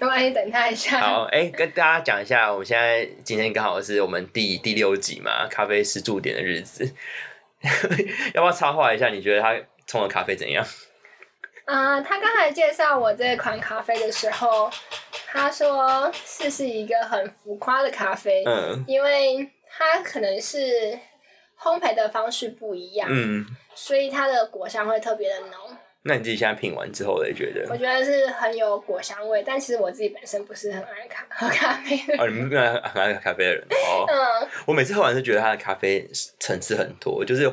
[0.00, 1.00] 没关关系，等他一下。
[1.00, 6.90] 好，哎、跟大家讲一下，我们现在今天刚好是我们第第六集嘛，咖啡师驻点的日子，
[8.34, 9.08] 要不要插话一下？
[9.08, 9.54] 你觉得他
[9.86, 10.64] 冲的咖啡怎样？
[11.64, 14.70] 啊、他刚才介绍我这款咖啡的时候，
[15.26, 20.56] 他说这是一个很浮夸的咖啡，嗯因为它可能是
[21.60, 23.44] 烘焙的方式不一样，嗯，
[23.74, 25.76] 所以它的果香会特别的浓。
[26.06, 27.32] 那你自己现在品完之后嘞？
[27.34, 27.66] 觉得？
[27.68, 32.20] 我觉得是很有果香味，但其实我自己本身不是很爱咖 喝咖啡的人。
[32.20, 34.06] 哦，你们很很爱咖啡的人哦。
[34.08, 37.52] 嗯，我每次喝完是觉得它的咖啡层次很多，就是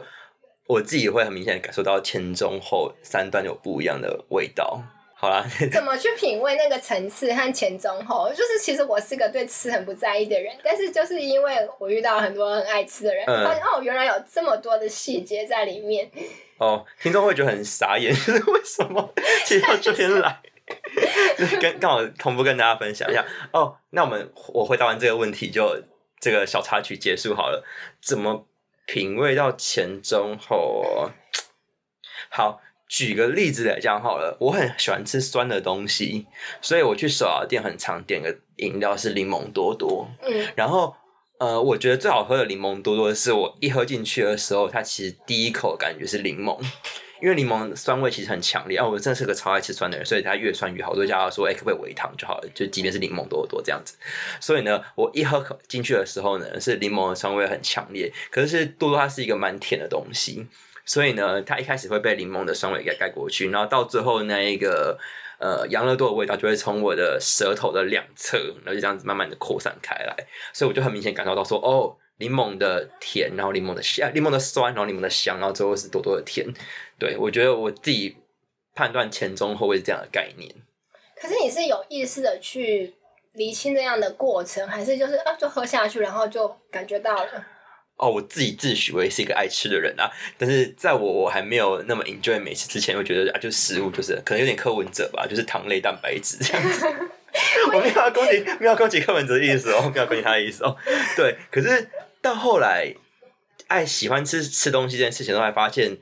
[0.68, 4.82] 我自己会很明显的感受到前中后三段有不一样的味道。
[5.24, 8.30] 好啦， 怎么去品味那个层次和前中后？
[8.36, 16.12] 就是其实我是个对吃很不在意的人，但是就是因为我遇到很多很爱吃的人，嗯发现哦，原来有这么多的细节在里面。
[16.58, 19.14] 哦，听众会觉得很傻眼， 就是为什么
[19.46, 20.42] 提到这边来？
[21.38, 23.78] 就 是跟刚好同步跟大家分享一下哦。
[23.92, 25.82] 那我们我回答完这个问题就
[26.20, 27.66] 这个小插曲结束好了。
[28.02, 28.46] 怎么
[28.86, 31.12] 品味到前中后哦？
[32.30, 32.62] 好，
[32.94, 36.28] 举个例子来讲好了，我很喜欢吃酸的东西，
[36.62, 40.08] 所以我去手摇店很常点个饮料是柠檬多多。
[40.22, 40.96] 嗯，然后
[41.40, 46.56] 呃，我觉得最好喝的柠檬多多是我一喝进去的时候，它其实第一口感觉是柠檬，
[47.20, 48.78] 因为柠檬酸味其实很强烈。
[48.78, 50.92] 啊，我真的是个超爱吃酸的人，所以它越酸越好。
[50.92, 52.50] 我都叫他说，哎、可不可以微糖就好了？
[52.54, 53.96] 就即便是柠檬多多这样子。
[54.40, 60.46] 所以呢，我一喝口进去的时候呢，是柠檬的酸味很强烈，可是多多它是一个蛮甜的东西。
[60.86, 64.98] 所以呢，它一开始会被柠檬的酸味给盖过去，然后到最后那一个
[65.40, 70.16] 呃养乐多的味道就会从我的舌头的两侧，然后就这样子慢慢的扩散开来，
[70.52, 76.46] 所以我就很明显感受到说，哦，柠檬的甜，然后柠檬的香，柠檬的酸，然后柠檬的香，然后最后是多多的甜。
[77.00, 78.18] 对我觉得我自己
[78.76, 80.54] 判断前中后会是这样的概念。
[81.16, 82.94] 可是你是有意识的去
[83.34, 87.48] 厘清这样的过程，还是就是啊就喝下去，然后就感觉到了？
[87.98, 96.86] 哦，我自己自诩为是一个爱吃的人啊，但是在我我还没有那么 enjoy 美食之前，我觉得啊，就食物就是可能有点柯文哲吧，就是糖类蛋白质这样子。
[97.74, 100.76] 我没有要攻击，没有要攻击柯文哲的意思哦，没有要攻击他的意思哦。
[101.16, 101.90] 对，可是
[102.22, 102.94] 到后来，
[103.68, 105.98] 爱喜欢吃吃东西这件事情，后来发现，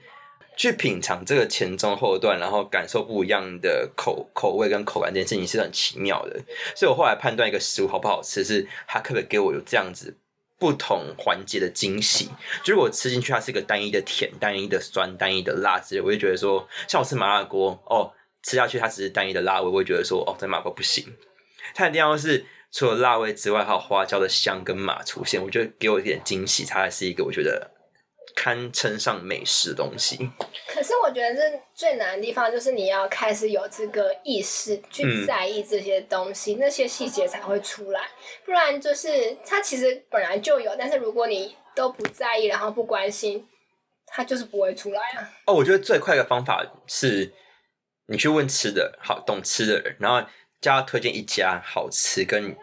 [0.58, 6.38] 去品尝这个前中后段，然后感受不一样的口口味跟口感这件事情是很奇妙的。
[6.76, 10.18] 所以我后来判断一个食物好不好吃，是它可不可以给我有这样子
[10.62, 12.30] 不同环节的惊喜。
[12.64, 21.04] 就是我吃进去，它是一个单一的甜、单一的酸、单一的辣之类，我就觉得说，像我吃麻辣锅，哦，吃下去它只是单一的辣味，我会觉得说，哦，这麻辣锅不行，
[21.74, 27.72] 它一定要是除了辣味之外，还有花椒的香跟麻出现，我觉得给我一点惊喜，它还是一个我觉得
[28.36, 30.18] 堪称上美食的东西。
[30.68, 38.02] 可是我觉得这最难的地方就是你要开始有这个意识嗯去在意这些东西，那些细节才会出来。
[38.46, 43.48] 不然就是它其实本来就有，但是如果你都不在意，然后不关心，
[44.08, 45.30] 它就是不会出来啊。
[45.46, 47.34] 哦，我觉得最快的方法是，
[48.08, 50.28] 你去问吃的好懂吃的人，然后
[50.60, 52.56] 叫他推荐一家好吃跟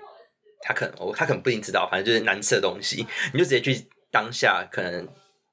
[0.63, 5.09] 他可能哦，他可能不一定知道，反正就是难吃的东西，你就直接去当下可能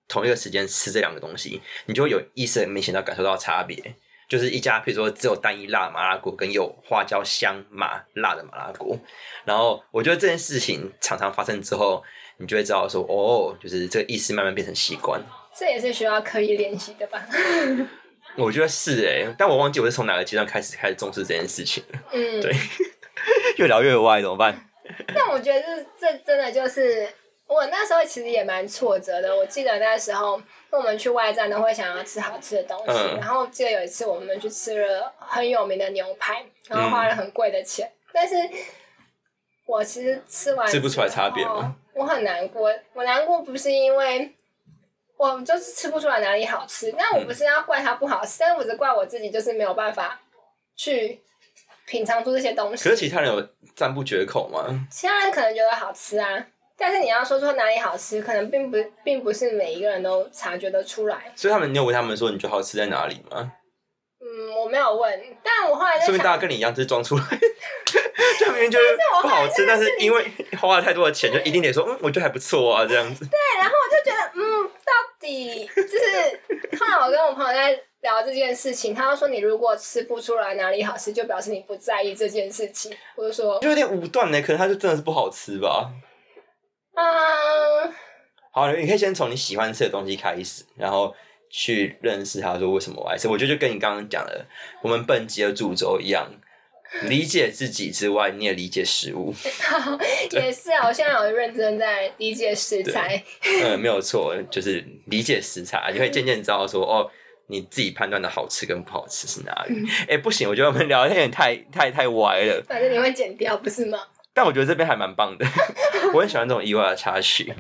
[0.08, 3.96] 同一个时间吃这两个东西，你就会有意识很明显的感受到差别。
[4.28, 8.98] 就是一家，比如说只有单一辣麻辣锅，跟有花椒香麻辣的麻辣锅。
[9.44, 12.04] 然后我觉得这件事情常常发生之后，
[12.38, 15.22] 你就会知道说，哦，就是这个意识慢慢变成习惯。
[15.56, 17.24] 这也是需要刻意练习的吧？
[18.36, 21.84] 我觉得是哎、但我忘记我是从哪个阶段开始开始重视这件事情。
[22.12, 22.52] 嗯，对
[23.58, 24.70] 越聊越歪，怎么办？
[25.14, 27.08] 但我觉得这这真的就是
[27.48, 29.36] 我那时候其实也蛮挫折的。
[29.36, 38.36] 我记得那时候我们去外站都会想要吃好吃的东西，嗯然后记得有一次我们去吃了很有名的牛排，然后花了很贵的钱，但是
[39.66, 41.76] 我其实吃完吃不出来差别吗？
[41.94, 44.32] 我很难过，我难过不是因为。
[45.18, 50.20] 我就是吃不出来哪里好吃，但我不是要怪它不好吃，但是我只怪我自己，就是没有办法
[50.76, 51.22] 去
[51.88, 52.84] 品尝出这些东西。
[52.84, 54.86] 可是其他人有赞不绝口吗？
[54.92, 56.46] 其他人可能觉得好吃啊，
[56.78, 61.32] 但是你要说出哪里好吃，可能并不并不是每一个人都察觉得出来。
[61.36, 63.54] 所以他们，你有问他们说你觉得好吃在哪里吗？
[64.20, 67.24] 嗯，我没有问，但我后来在说明大家，跟你一样，就是装出来，
[68.40, 73.24] 就明明就是不好吃，但是是因为花了太多的钱，就一定得说，嗯，我觉得还不错啊，这样子。
[73.26, 82.92] 对，然后我就觉得，嗯，到底就是后来我跟我朋友在聊这件事情，他就说你如果吃不出来哪里好吃，就表示你不在意这件事情。
[83.16, 85.92] 我就说，就有点武断呢，可能他就真的是不好吃吧。
[86.96, 87.94] 嗯，
[88.52, 91.14] 好，你可以先从你喜欢吃的东西开始，然后
[91.50, 93.28] 去认识他，说为什么我爱吃。
[93.28, 94.46] 我觉得就跟你刚刚讲的，
[94.82, 96.30] 我们本集的主轴一样，
[97.04, 99.34] 理解自己之外，你也理解食物。
[100.32, 103.22] 也是啊，我现在有认真在理解食材。
[103.64, 107.12] 嗯， 没有错，就是理解食材，你会渐渐知道说，哦，
[107.48, 109.86] 你自己判断的好吃跟不好吃是哪里。
[110.08, 112.64] 哎、不行，我觉得我们聊的有点太太太歪了。
[112.68, 114.00] 反正你会剪掉，不是吗？
[114.36, 115.46] 但我觉得这边还蛮棒的，
[116.14, 117.52] 我很喜欢这种意外的插曲，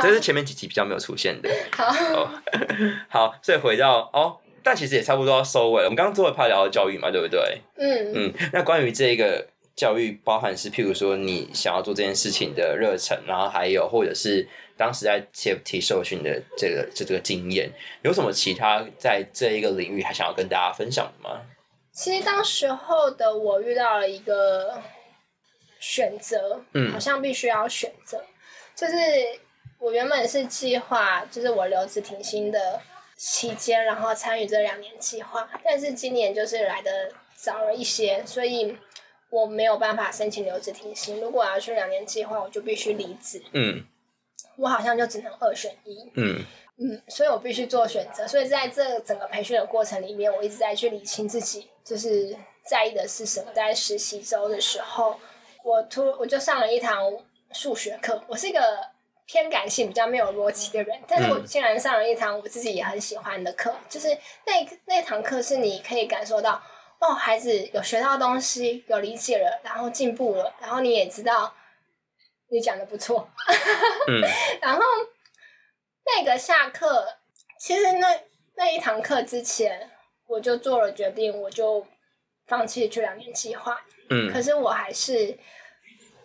[0.00, 1.50] 这是前面几集比较没有出现的。
[1.70, 1.84] 好，
[2.16, 2.30] 哦，
[3.10, 5.84] 好，所以回到哦，但其实也差不多要收尾了。
[5.84, 7.60] 我们刚刚最后一趴聊到教育嘛，对不对？
[7.76, 9.46] 嗯嗯，那关于这个
[9.76, 14.48] 教育，包含是譬如说你想要做这件事情的热忱，然后还有或者是
[14.78, 17.70] 当时在 TFT 受训的这个这这个经验，
[18.02, 21.42] 有什么其他在这一个领域还想要跟大家分享的吗？
[21.92, 24.82] 其实当时候的我遇到了一个
[25.84, 28.24] 选择，嗯好像必须要选择，
[28.74, 28.94] 就是
[29.78, 32.80] 我原本是计划，就是我留职停薪的
[33.18, 38.74] 期间，然后参与这两年计划，但是今年就是来的早了一些，所以
[39.28, 41.20] 我没有办法申请留职停薪。
[41.20, 43.84] 如果我要去两年计划，我就必须离职，嗯
[44.56, 46.10] 我好像就只能二选一。
[46.14, 46.42] 嗯
[46.76, 48.26] 嗯，所以我必须做选择。
[48.26, 52.36] 所以在这整个培训的过程里面，我一直在去理清自己就是
[52.68, 53.52] 在意的是什么。
[53.52, 55.20] 在实习周的时候，
[55.64, 57.10] 我突我就上了一堂
[57.52, 58.22] 数学课。
[58.28, 58.60] 我是一个
[59.26, 64.08] 偏感性、比较没有逻辑的人，但是我嗯竟然上了一堂我自己也很喜欢的课，就是
[64.44, 66.62] 那那堂课是你可以感受到。
[67.00, 71.54] 哦，孩子有学到东西，有理解了，然后进步了，然后你也知道
[72.48, 73.28] 你讲的不错，
[74.08, 74.20] 嗯
[74.60, 74.82] 然后
[76.04, 77.06] 那个下课，
[77.58, 78.20] 其实那
[78.54, 79.90] 那一堂课之前，
[80.26, 81.86] 我就做了决定，我就
[82.46, 83.78] 放弃去两年计划。
[84.10, 85.26] 嗯可是我还是，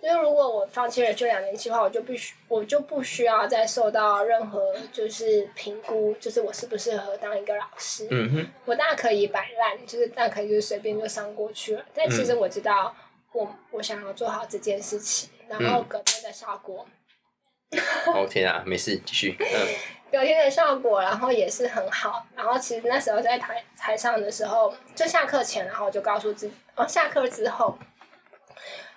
[0.02, 8.08] 因为如果我放弃了这两年计划，我就必须，我就不需要再受到任何就是评估，就是我适不适合当一个老师。
[8.12, 11.86] 嗯哼我大可以摆烂，就是大可以就是随便就上过去了。
[11.94, 12.96] 但其实我知道
[13.32, 16.86] 我，我想要做好这件事情，然后隔天的效果，
[18.14, 19.38] 哦天啊，没事，继续。
[19.40, 19.46] 嗯
[20.12, 22.26] 隔天的效果，然后也是很好。
[22.36, 27.78] 然后其实那时候在台台上的时候，就下课前，然后我就告诉自己，哦，下课之后，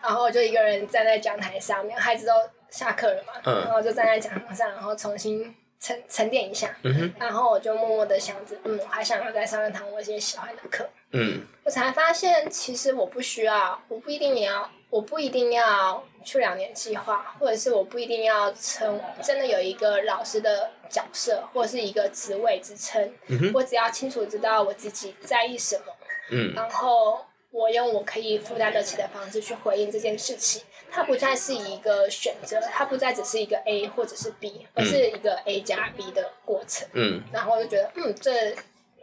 [0.01, 2.33] 然后我就一个人站在讲台上面，孩子都
[2.71, 10.89] 下课了嘛，嗯然后就站在讲台上，然后重新沉沉淀一下，嗯哼然后我就默默的想着，嗯，我还想要再上一堂我一些喜欢的课。
[11.13, 23.11] 嗯我才发现，其实我不需要，我不一定也要，我不一定要去两年计划，或者是我不一定要成真的有一个老师的角色，或者是一个职位支撑。
[23.29, 25.85] 嗯我只要清楚知道我自己在意什么，
[26.31, 30.63] 嗯然后我用我可以负担得起的方式去回应这件事情。
[30.91, 36.87] 它不再是一个选择，它不再只是一个 A 或者是 B，而是一个 A 加 B 的过程。
[36.93, 38.55] 嗯然后我就觉得，嗯，这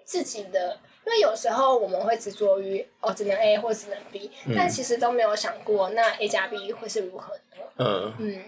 [0.06, 0.78] 自己的，
[1.10, 7.41] 因为有时候我们会执着于哦，只能 A 或只能 B，、但其实都没有想过，那 A 加 B 会是如何的？
[7.78, 8.43] 嗯，嗯，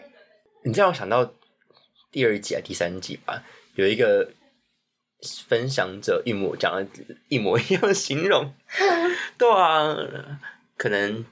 [0.63, 1.33] 你这样我想到
[2.11, 3.43] 第二集啊，第三集吧，
[3.73, 4.29] 有一个
[5.47, 6.85] 分享者一模讲的
[7.29, 8.53] 一模一样的形容，
[9.39, 9.97] 对啊，
[10.77, 11.25] 可能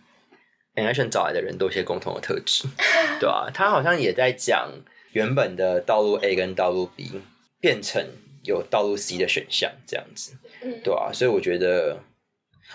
[0.73, 2.67] Action 找来的人都有些共同的特质，
[3.21, 4.71] 对啊，他好像也在讲
[5.11, 7.21] 原本的道路 A 跟道路 B
[7.59, 8.03] 变成
[8.41, 11.99] 有道路 C 的选项这样子，嗯对啊，所以我觉得。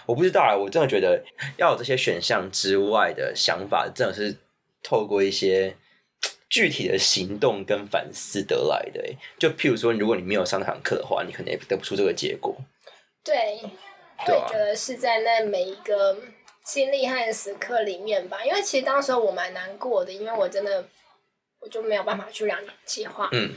[0.07, 1.23] 我不知道啊，我真的觉得
[1.57, 4.37] 要有这些选项之外的想法，真的是
[4.83, 5.77] 透过一些
[6.51, 9.17] 具体的行动跟反思得来的欸。
[9.39, 12.57] 就譬如说，如果你没有上那堂课的话，你可能也得不出这个结果。
[13.23, 16.19] 对，我对觉得是在那每一个
[16.65, 20.85] 经历和时刻里面吧，因为其实当时候我蛮难过的，因为我真的
[21.61, 23.55] 我就没有办法去两年计划，嗯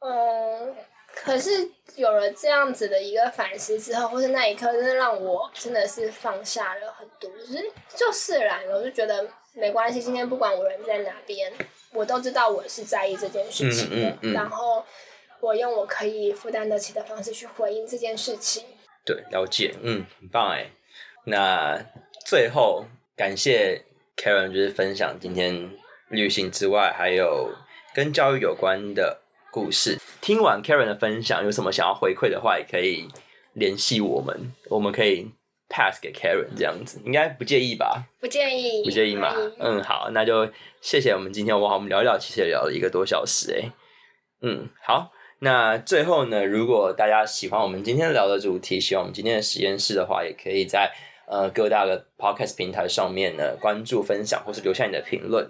[0.00, 0.74] 嗯，
[1.14, 8.76] 可是有了这样子的一个反思之后，或是那一刻，真的让我真的是放下了很多，就是就释然了。
[8.76, 11.52] 我就觉得没关系，今天不管我人在哪边，
[11.92, 14.08] 我都知道我是在意这件事情的。
[14.08, 14.84] 嗯嗯嗯然后
[15.40, 18.64] 我用我可以负担得起的方式去回应这件事情。
[19.04, 20.70] 对，了解，嗯，很棒哎。
[21.26, 21.78] 那
[22.26, 22.86] 最后
[23.16, 23.84] 感谢
[24.16, 25.70] Karen，就是分享今天
[26.08, 27.52] 旅行之外，还有
[27.94, 29.20] 跟教育有关的
[29.54, 30.00] 故事。
[30.20, 33.06] 听完 Karen 的分享，有什么想要回馈的话，也可以
[33.52, 35.30] 联系我们，我们可以
[35.68, 38.02] pass 给 Karen 这样子，应该不介意吧？
[38.20, 39.32] 不介意，不介意嘛？
[39.60, 40.50] 嗯，好，那就
[40.80, 43.70] 谢谢我们今天哇，我们聊一聊，其实也聊了一个多小时哎。
[44.42, 50.92] 嗯，好，那最后呢，如果大家喜欢我们今天聊的主题，喜欢我们今天的实验室的话，也可以在
[51.28, 55.48] 呃各大的 podcast 平台上面呢关注、分享，或是留下你的评论。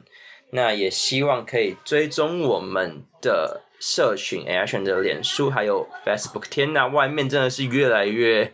[0.50, 6.44] 那也希望可以追踪我们的社群 Action 的脸书还有 Facebook。
[6.48, 8.50] 天呐，外面真的是越来越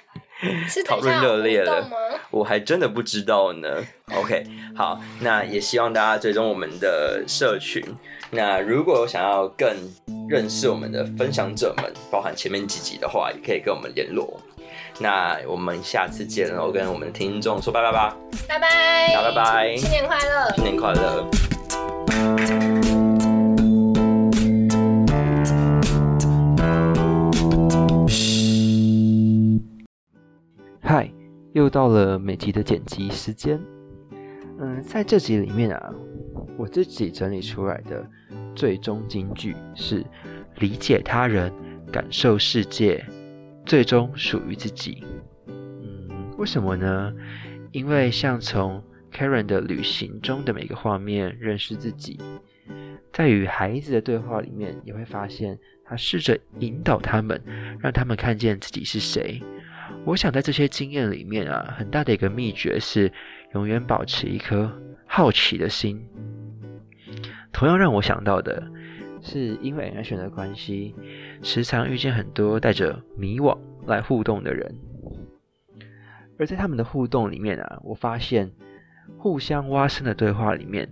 [0.66, 1.86] 是讨论热烈了？
[2.30, 3.68] 我还真的不知道呢。
[4.14, 7.84] OK，好，那也希望大家追踪我们的社群。
[8.30, 9.68] 那如果有想要更
[10.30, 14.40] 认识我们的分享者们，包含前面几集的话，也可以跟我们联络。
[14.98, 18.16] 那我们下次见喽，跟我们的听众说拜拜吧，
[18.48, 20.50] 拜拜，好拜拜新年快乐。
[20.54, 22.73] 新年快乐。
[30.86, 31.10] 嗨，
[31.54, 33.58] 又到了每集的剪辑时间。
[34.60, 35.94] 嗯，在这集里面啊，
[36.58, 38.06] 我自己整理出来的
[38.54, 40.04] 最终金句是：
[40.56, 41.50] 理解他人，
[41.90, 43.02] 感受世界，
[43.64, 45.02] 最终属于自己。
[45.46, 47.14] 嗯，为什么呢？
[47.72, 52.20] 因为像从 Karen 的旅行中的每个画面认识自己，
[53.10, 57.40] 在与孩子的对话里面，也会发现他试着引导他们，
[57.80, 59.42] 让他们看见自己是谁。
[60.04, 63.10] 我想在这些经验里面啊，很大的一个秘诀是
[63.54, 64.70] 永远保持一颗
[65.06, 66.06] 好奇的心。
[67.52, 68.62] 同样让我想到的
[69.22, 70.94] 是，因为 N 选的关系，
[71.42, 74.74] 时常遇见很多带着迷惘来互动的人，
[76.38, 78.50] 而在他们的互动里面啊，我发现
[79.16, 80.86] 互相挖深的对话里面，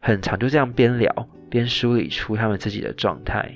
[0.00, 3.52] 很常就这样边聊边梳理出他们自己的状态。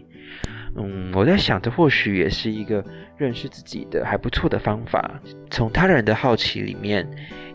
[0.76, 2.84] 嗯，我在想，这或许也是一个
[3.18, 5.20] 认识自己的还不错的方法。
[5.50, 7.06] 从他人的好奇里面，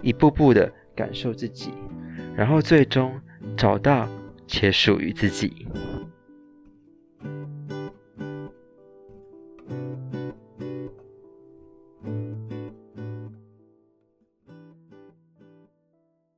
[0.02, 1.72] 一步步的感受自己，
[2.36, 3.20] 然后最终
[3.58, 4.08] 找到
[4.46, 5.66] 且属于自己。